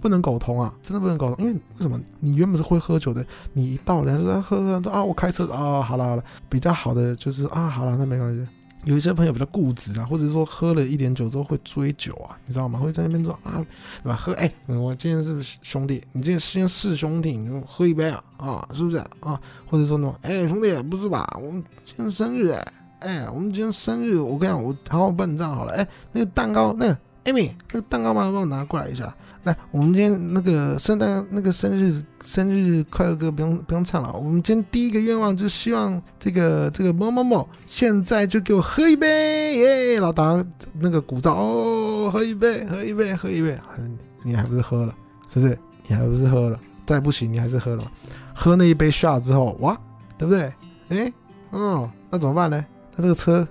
[0.00, 1.44] 不能苟同啊，真的不能苟同。
[1.44, 2.00] 因为为什么？
[2.20, 8.44] 你原本是会喝酒的，你一到人家说喝喝，啊我开车啊，好了好了，比较好的就是啊好了，那没关系。
[8.86, 12.78] 有一些朋友比较固执啊，或者说喝了一点酒之后会追酒啊，你知道吗？
[12.78, 13.64] 会在那边说啊，
[14.02, 14.14] 对吧？
[14.14, 16.00] 喝哎、我今天是不是兄弟？
[16.12, 19.40] 你今天先是兄弟，你喝一杯啊啊，是不是啊？
[19.68, 21.26] 或者说呢，哎、兄弟，不是吧？
[21.42, 29.12] 我们今天生日哎，哎，我们今天生日，我跟你讲，我好好办账好了，哎、那个蛋糕，那个艾米，那个蛋糕麻烦帮我拿过来一下。
[29.42, 34.12] 来，我们今天那个圣诞那个生日生日快乐歌不用不用唱了。
[34.12, 39.94] 我们今天第一个愿望就希望这个这个某某某现在就给我喝一杯耶！
[39.94, 40.44] 然后大
[40.78, 43.58] 那个鼓噪哦，喝一杯，喝一杯，喝一杯。
[43.68, 43.82] 还
[44.22, 44.94] 你还不是喝了，
[45.28, 45.58] 是不是？
[45.88, 46.58] 你还不是喝了？
[46.84, 47.84] 再不行，你还是喝了。
[48.34, 49.76] 喝那一杯 shot 之后，哇，
[50.16, 50.52] 对不对？
[50.90, 51.12] 哎，
[51.50, 52.64] 嗯，那怎么办呢？
[52.94, 53.46] 那这个车，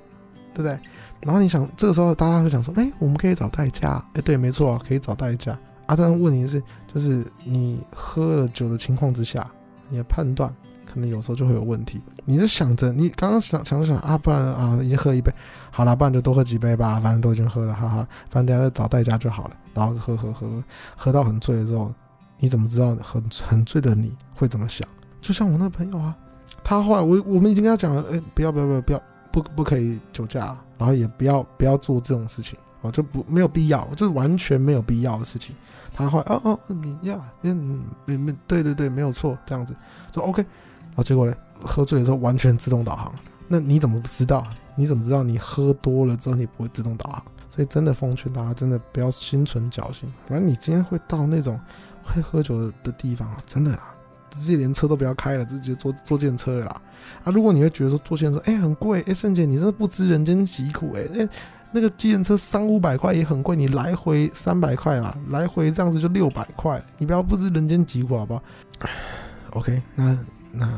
[0.53, 0.77] 对不对？
[1.25, 4.03] 然后你想，这个时候大家会想说，哎，我们可以找代驾。
[4.13, 5.57] 哎，对，没错，可以找代驾。
[5.87, 9.45] 啊，但问题是，就是你喝了酒的情况之下，
[9.89, 10.53] 你的判断
[10.85, 11.99] 可能有时候就会有问题。
[12.25, 15.33] 你是想着，你刚刚想想想啊，不然啊，已经喝一杯，
[15.71, 19.57] 好了，不然就多喝几杯吧，反正都已经喝了，哈哈，反正等下再找代驾就好了。
[19.73, 20.63] 然后喝喝喝，
[20.95, 21.91] 喝到很醉的时候，
[22.39, 24.87] 你怎么知道很很醉的你会怎么想？
[25.21, 26.15] 就像我那个朋友啊，
[26.63, 29.03] 他后来我我们已经跟他讲了，哎，不要不要不要不要不
[29.41, 32.57] 不不可以酒驾，然后也不要不要做这种事情。
[32.93, 35.55] 就不没有必要，就是完全没有必要的事情。
[35.91, 39.75] 他会哦哦，你呀，嗯，没没，对对对，没有错，这样子
[40.13, 40.43] 说 OK。
[40.43, 43.11] 然后结果呢，喝醉的时候完全自动导航。
[43.47, 44.45] 那你怎么不知道？
[44.75, 47.23] 你怎么知道你喝多了之后你不会自动导航？
[47.55, 50.07] 所以真的奉劝大家，真的不要心存侥幸。
[50.27, 51.59] 反正你今天会到那种
[52.03, 53.94] 会喝酒的地方，真的啊，
[54.39, 56.81] 直接连车都不要开了，直接坐坐电车了啦。
[57.23, 61.29] 啊，如果你会觉得说坐电车，哎，很贵，哎，圣姐你真的不知人间疾苦，哎，哎。
[61.71, 68.41] 那个电车三五百块也很贵，你来回三百块啦，来回这样子就六百块，你不要不知人间疾苦好不好？
[69.51, 70.17] OK，那
[70.53, 70.69] 那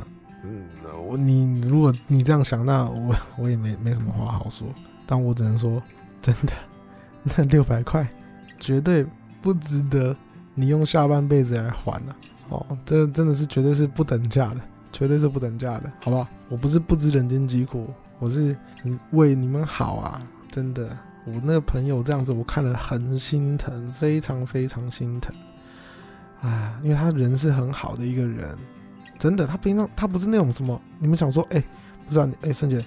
[0.44, 0.66] 嗯，
[1.08, 4.68] 我你如果你这样想，那我我也没没什么话好说，
[5.06, 5.80] 但我只能说，
[6.20, 6.54] 真的，
[7.22, 8.08] 那六百块
[8.60, 9.06] 绝对
[9.40, 10.16] 不值得
[10.56, 12.16] 你用下半辈子来还了、
[12.50, 16.28] 哦，这真的是绝对是不等价的，绝对是不等价的，好不好？
[16.50, 17.88] 我不是不知人间疾苦，
[18.20, 18.56] 我是
[19.12, 20.22] 为你们好啊。
[20.50, 25.36] 真的，我那个朋友这样子，我看了很心疼，非常非常心疼
[26.42, 26.80] 啊！
[26.82, 28.58] 因为他人是很好的一个人，
[29.20, 31.64] 真的，他平常他不是那种什么，你们想说，哎、
[32.06, 32.84] 不知道，哎，圣杰，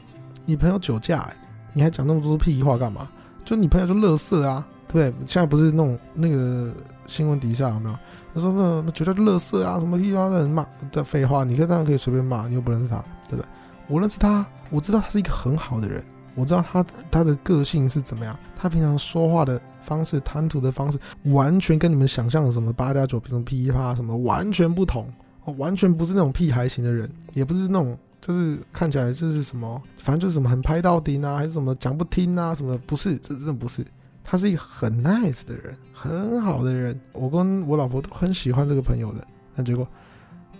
[0.47, 1.37] 你朋友酒驾，哎，
[1.75, 3.09] 你还讲那么多屁话干嘛？
[3.45, 5.13] 就你朋友就乐色啊，对？
[5.27, 6.73] 现在不是那种那个
[7.07, 7.97] 新闻底下有没有？
[8.35, 13.45] 他说那那酒驾就乐色啊，什么屁话的人骂的废话，你可以当然可以随便骂，你又不认识他，对不对？
[13.89, 16.03] 我认识他，我知道他是一个很好的人。
[16.37, 25.13] 我知道他他的个性是怎么样，他平常说话的方式、谈吐的方式，完全跟你们想象的什么八加九、什么噼啪什么完全不同，
[25.59, 33.85] 完全不是那种屁孩型的人，也不是那种就是看起来就是什么，反正就是什么很拍到顶啊，还是什么讲不听啊什么的，不是，这真的不是，
[34.23, 39.87] 他是一个很 nice 的人，很好的人，我跟我老婆都很喜欢这个朋友的，那结果，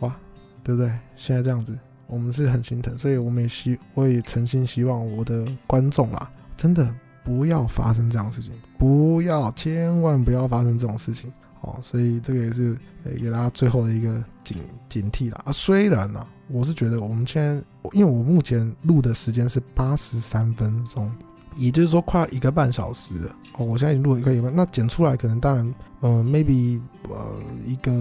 [0.01, 0.15] 哇，
[0.63, 0.93] 对不对？
[1.17, 1.79] 现在这样子。
[2.13, 6.93] 我们是很心疼，所以我们也希，我也诚心希望我的观众啊，真的
[7.23, 11.79] 不要发生这样的事情，不要，千万不要发生这种事情哦。
[11.81, 14.59] 所以这个也是给大家最后的一个警
[14.89, 15.41] 警惕啦。
[15.45, 15.53] 啊。
[15.53, 21.09] 虽然呢、我是觉得我们现在，因为我目前录的时间是八十三分钟，
[21.55, 23.37] 也就是说快一个半小时了
[23.67, 25.75] 我现在已经录了一个半，那剪出来可能当然。
[26.03, 26.81] 嗯，maybe
[27.11, 27.93] 呃一个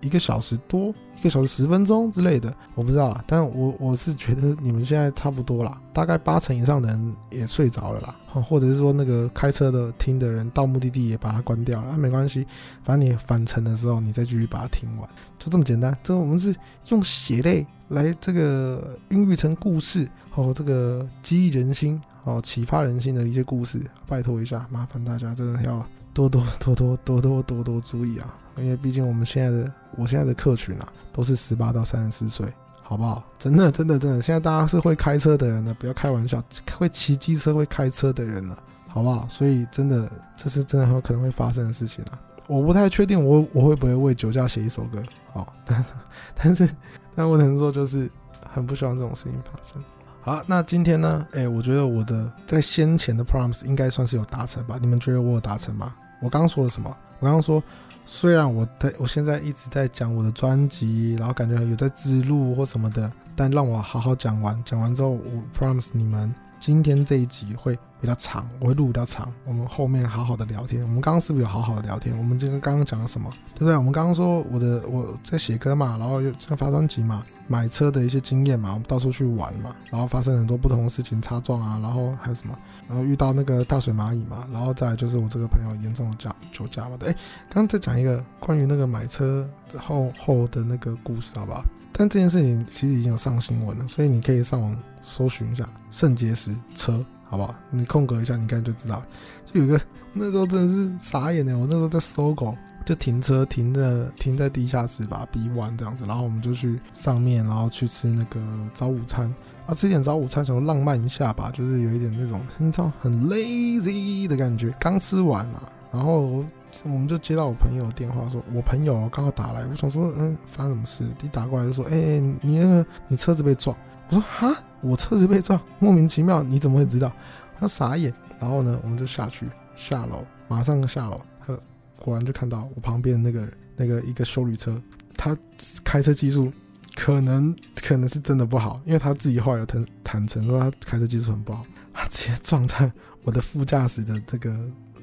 [0.00, 3.22] 一个小时多，一个小时十分钟之类的，我不知道啊。
[3.26, 12.46] 但我我是觉得你们现在差不多啦，大概八成以上的人也睡着了啦，或者是说那个开车的听的人到目的地也把它关掉了，那、啊、没关系，
[12.82, 15.06] 反正你返程的时候你再继续把它听完，
[15.38, 15.94] 就这么简单。
[16.02, 16.56] 这个我们是
[16.88, 25.84] 用血泪来这个孕育成故事，哦，这个激励人心，哦，启发人心的一些故事，拜托一下，麻烦大家真的要。
[26.14, 28.32] 多多多多多多多多注意啊！
[28.56, 32.46] 因为毕竟我们现在的我现在的客群啊，都是十八到三十四岁，
[32.82, 33.24] 好不好？
[33.36, 36.40] 真的真的真的，现在大家是会开车的人呢，不要开玩笑，
[36.78, 38.56] 会骑机车会开车的人了，
[38.86, 39.26] 好不好？
[39.28, 42.20] 所以真的，这是真的很有可能会发生的事情啊！
[42.46, 45.02] 我不太确定我我会不会为酒驾写一首歌，
[45.32, 45.84] 好，但
[46.36, 46.70] 但是
[47.16, 48.08] 但我只能说就是
[48.48, 49.82] 很不希望这种事情发生。
[50.26, 51.26] 好，那今天呢？
[51.32, 54.78] 哎，我觉得我的在先前的 promise 应该算是有达成吧？
[54.80, 55.94] 你们觉得我有达成吗？
[56.18, 56.88] 我刚刚说了什么？
[57.18, 57.62] 我刚刚说，
[58.06, 65.20] 虽然我在我现在一直在讲我的专辑，然后感觉有在支路或什么的，但让我好好讲完，讲完之后，我
[65.54, 66.34] promise 你们。
[66.66, 69.30] 今天这一集会比较长，我会录比较长。
[69.44, 70.82] 我们后面好好的聊天。
[70.82, 72.16] 我们刚刚是不是有好好的聊天？
[72.16, 73.30] 我们今天刚刚讲了什么？
[73.54, 73.76] 对不对？
[73.76, 82.58] 我们刚刚说我的我在写歌嘛，然后又在发专辑嘛，买车的一些经验嘛，我们到处去玩嘛，然后发生很多不同的事情，擦撞啊，然后还有什么？
[82.88, 86.96] 然后遇到那个大水蚂蚁嘛，然后再就是我这个朋友严重的驾酒驾嘛。
[86.98, 87.12] 对，哎，
[87.50, 89.46] 刚刚再讲一个关于那个买车
[89.78, 91.62] 后后的那个故事，好不好？
[91.96, 97.54] 但这件事情其实已经有上新闻了，所以你可以上网搜寻一下肾结石车，好不好？
[97.70, 99.00] 你空格一下，你看就知道。
[99.44, 99.80] 就有一个
[100.12, 102.52] 那时候真的是傻眼的，我那时候在搜狗，
[102.84, 108.40] 就停车停在停在地下室吧，B one 这样子，然后我们就去上面，然后去吃那个
[108.72, 109.32] 早午餐
[109.66, 116.44] 啊，吃点早午餐，想浪漫一下吧，就是有一点那种你知道很 lazy 的感觉，刚吃完嘛，然后。
[116.82, 121.04] 我们就接到我朋友的电话，说我朋友刚好打来，我想说，嗯，发生什么事？
[121.22, 123.76] 一打过来就说，哎、欸，你那个你车子被撞。
[124.08, 127.12] 我说，哈，我车子被撞，莫名其妙，你怎么会知道？
[127.58, 128.12] 他傻眼。
[128.40, 129.46] 然后呢，我们就下去
[129.76, 131.56] 下楼，马上下楼，他
[131.98, 134.78] 果然就看到我旁边那个那个一个修理车，
[135.16, 135.36] 他
[135.84, 136.52] 开车技术
[136.94, 142.90] 可能可能是真的不好，因为他自己后来有坦坦诚说他开车技术很不好，他直接撞在
[143.22, 144.54] 我的副驾驶的这个。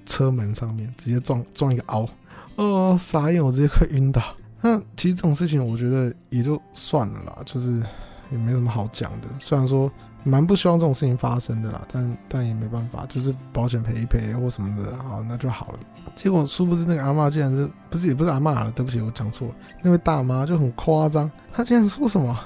[0.06, 2.08] 车门上面直接撞撞一个凹，
[2.56, 4.22] 哦，傻眼，我直接快晕倒。
[4.62, 7.82] 那其实这种事情，我觉得也就算了啦，就是
[8.32, 9.28] 也没什么好讲的。
[9.39, 9.91] 虽然说
[10.24, 15.80] 蛮不希望这种事情发生的啦，但但也没办法，就是保险赔一赔或什么的，好，那就好了。
[16.16, 19.56] 结果殊不知那个阿嬷竟然是不是也不是阿嬷了，对不起，我讲错了。
[19.82, 22.38] 那位大妈就很夸张，她竟然说什么，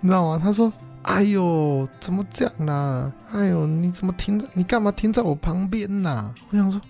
[0.00, 0.40] 你知道吗？
[0.42, 0.72] 她说。
[1.04, 3.12] 哎呦，怎么这样啦？
[3.30, 4.48] 哎呦，你怎么停在？
[4.54, 6.32] 你干嘛停在我旁边呐？
[6.48, 6.80] 我想说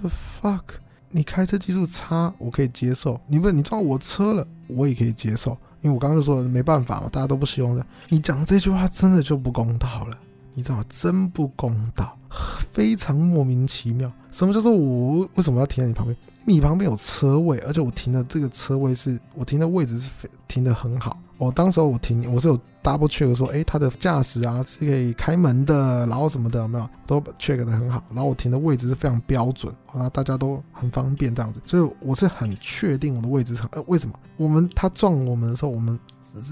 [0.00, 0.62] the fuck？
[1.10, 3.20] 你开车技术差，我可以接受。
[3.26, 5.56] 你不，你撞我车了，我也可以接受。
[5.82, 7.86] 因为我刚刚就说了，没办法嘛，大家都不希望这样。
[8.10, 10.18] 你讲这句话真的就不公道了，
[10.54, 10.84] 你知道吗？
[10.88, 12.16] 真不公道，
[12.70, 14.12] 非常莫名其妙。
[14.30, 16.16] 什么叫做我为什么要停在你旁边？
[16.44, 21.18] 你旁边有车位，而且我停的这个车位是我停的位置是非停的很好。
[21.38, 34.14] 我当时候我停，我是有 double check 说，哎，他的驾驶啊是可以开门的，然后什么的有没有都 check 的很好，然后我停的位置是非常标准，然后大家都很方便这样子，所以我是很确定我的位置是，呃，为什么？
[34.36, 35.98] 我们他撞我们的时候，我们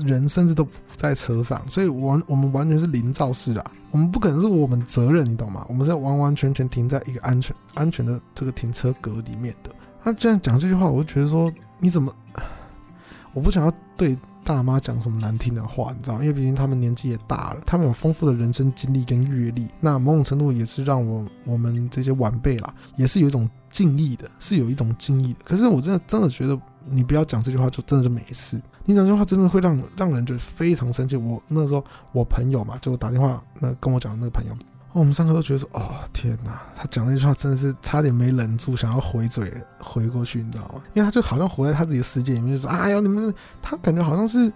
[0.05, 5.65] 人甚至都不在车上，所以完我们完全是零肇事啊，我们不可能是我们责任，你懂吗？
[5.69, 9.71] 我们是完完全全停在一个安全安全的这个停车格里面的。
[10.05, 12.13] 他这样讲这句话，我就觉得说你怎么，
[13.33, 14.17] 我不想要对。
[14.49, 16.15] 大妈讲什么难听的话，你知道？
[16.23, 25.41] 因为毕竟他们年纪也大了，他们有丰富的人生经历跟阅历，那某种程度也是让我我们这些晚辈啦，也是有一种敬意的，是有一种敬意的。
[25.45, 28.59] 可是我真的真的觉得，你不要讲这句话，就真的就没事。
[28.87, 31.15] 你讲这句话，真的会让让人觉得非常生气。
[31.15, 34.57] 我那时候我朋友嘛，就打电话那跟我讲的那个朋友。
[34.93, 40.83] 我们三个都觉得说，哦天哪，他讲那句话真的是差点没忍住，想要回嘴回过去，你知道吗？
[40.95, 43.33] 因为他就好像活在他自己的世界里面，就说，哎呀，你们，
[43.63, 44.53] 他感觉好像是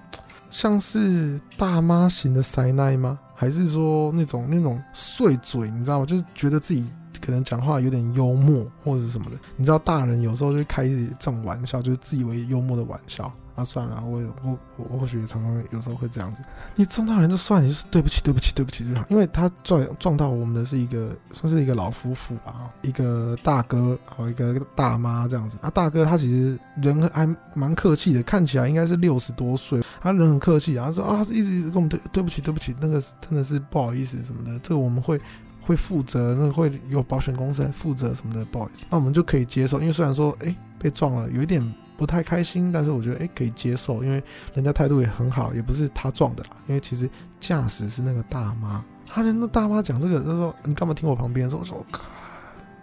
[0.50, 3.18] 像是大妈型的塞奈吗？
[3.34, 6.06] 还是说那种那种碎嘴，你知道吗？
[6.06, 6.84] 就是觉得自己
[7.24, 9.36] 可能讲话有点幽默或者什么的。
[9.56, 13.32] 你知道，大人有时候就开这种玩笑，就是自以为幽默的玩笑。
[13.64, 16.42] 算了，我我我或许常常有时候会这样子。
[16.74, 19.04] 你撞到人就算了，就是对不起，对不起，对不起就好。
[19.08, 25.56] 因为他撞撞到我们的是一个算是一个老夫妇吧，一个大哥和一个大妈这样子。
[25.60, 35.20] 啊，大哥他其实人还蛮客气的，看起来应该是六十多岁，他人很客气，然后说啊，一直一直跟我们对对不起，对不起，那个真的是不好意思什么的，这个我们会
[35.60, 39.80] 会负责，那个会有保险公司来负责什么的，不好意思，那我们就可以接受。
[39.80, 41.62] 因为虽然说哎被撞了，有一点。
[42.02, 44.20] 不太开心，但是我觉得哎、欸、可以接受，因为
[44.54, 46.50] 人家态度也很好，也不是他撞的啦。
[46.66, 51.48] 因为其实驾驶是那个大妈，他就那大妈讲这个，他说你干嘛停我旁边？
[51.48, 51.86] 说我说，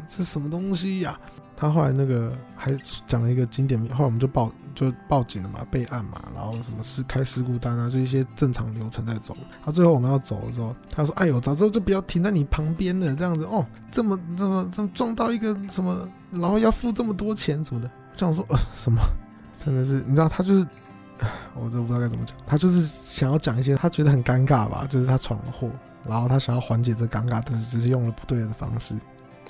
[0.07, 1.19] 这什么东西呀、
[1.53, 2.71] 他后来那个还
[3.05, 9.35] 讲了一个经典名，后来我们就报就报警了嘛，备案嘛，然后什么事开事故单啊，就一些正常流程在走。
[9.65, 17.91] 他最后我们要走的时候，他说：“哎呦，早知道就不要停在你旁边了，这样子哦，这么这么这么撞到一个什么，然后要付这么多钱什么的。”
[18.27, 19.01] 我想说呃什么，
[19.53, 20.67] 真的是你知道他就是，
[21.55, 25.69] 我都不知道该怎么讲，他就是想要讲一些他觉得很尴尬吧，就是他闯了祸，
[26.07, 28.95] 然后他想要缓解这尴尬，但是只是用了不对的方式，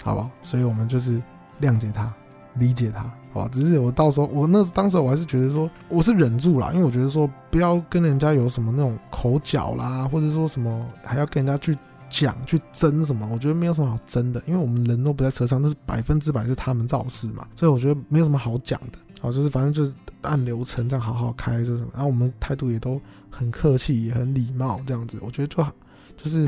[0.03, 0.30] 好不好？
[0.44, 1.22] 所以我们就是。
[1.61, 2.10] 谅解他，
[2.53, 3.02] 理解他，
[3.34, 3.49] 好吧？
[3.52, 11.77] 只是我到时候我那当时我还是觉得说我是忍住了，因为我觉得说不要跟人家有什么那种口角啦，或者说什么还要跟人家去
[12.10, 22.99] 讲去争什么，我觉得没有什么好争的，因为我们人都不在车上，那是百分之百是他们肇事嘛，所以我觉得没有什么好讲的，好，就是反正就是按流程这样好好开就是，然后我们态度也都
[23.30, 25.72] 很客气也很礼貌这样子，我觉得就好，
[26.18, 26.48] 就是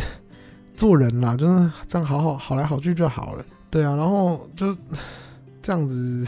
[0.75, 4.75] 做人啦，就是这样好好好来好去就好了，对啊，然后就。
[5.63, 6.27] 这样子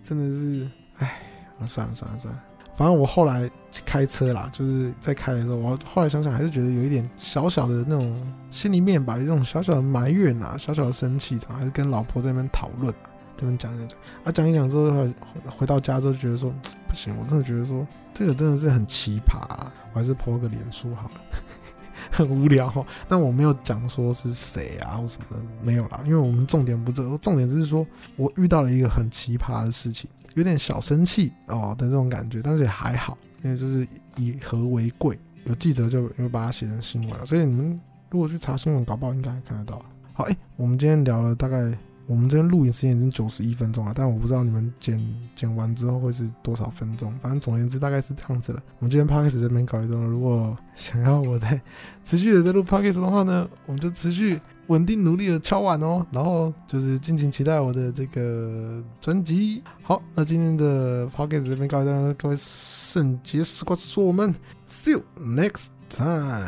[0.00, 1.20] 真的是，哎，
[1.66, 2.40] 算了算了算了，
[2.78, 3.50] 反正我后来
[3.84, 8.16] 开车啦，就是在开的时候，我后来想想还是觉得有一点小小的那种
[8.52, 12.94] 心里面吧，有这种小小的埋怨啊，小小的生气，还是跟老婆在那边讨论，
[13.36, 15.08] 这边讲讲讲，啊讲一讲之后，
[15.50, 16.54] 回到家之后觉得说
[16.86, 17.84] 不行，我真的觉得说
[18.14, 19.40] 这个真的是很奇葩，
[19.92, 21.20] 我还是 po 个脸书好了。
[22.12, 22.72] 很无聊，
[23.08, 27.84] 但我没有讲说是谁啊或什么的，没有啦，因为我们重点不这，重点只是说
[28.16, 30.08] 我遇到了一个很奇葩的事情，
[30.38, 33.86] 有点小生气哦的这种感觉，但是也还好，因为就是
[34.16, 37.78] 以和为贵，有记者就又把它写成新闻了，所以你们
[38.10, 39.84] 如果去查新闻，搞不好应该看得到。
[40.14, 41.76] 好，哎、我们今天聊了大概。
[42.08, 44.98] 我们这边录影时间已经九十一分钟了，但我不知道你们剪
[45.34, 47.14] 剪完之后会是多少分钟。
[47.18, 48.62] 反正总言之，大概是这样子了。
[48.78, 51.60] 我们今天 Podcast 这边搞一段，如果想要我再
[52.02, 59.62] 持续的在录 Podcast 的话呢，我们就持续稳定努力的敲碗哦，然后就是敬请期待我的这个专辑。
[59.82, 64.34] 好，那今天的 p o c k e t 这边告一段，各位圣洁时光说，我们
[64.66, 66.46] see you next time。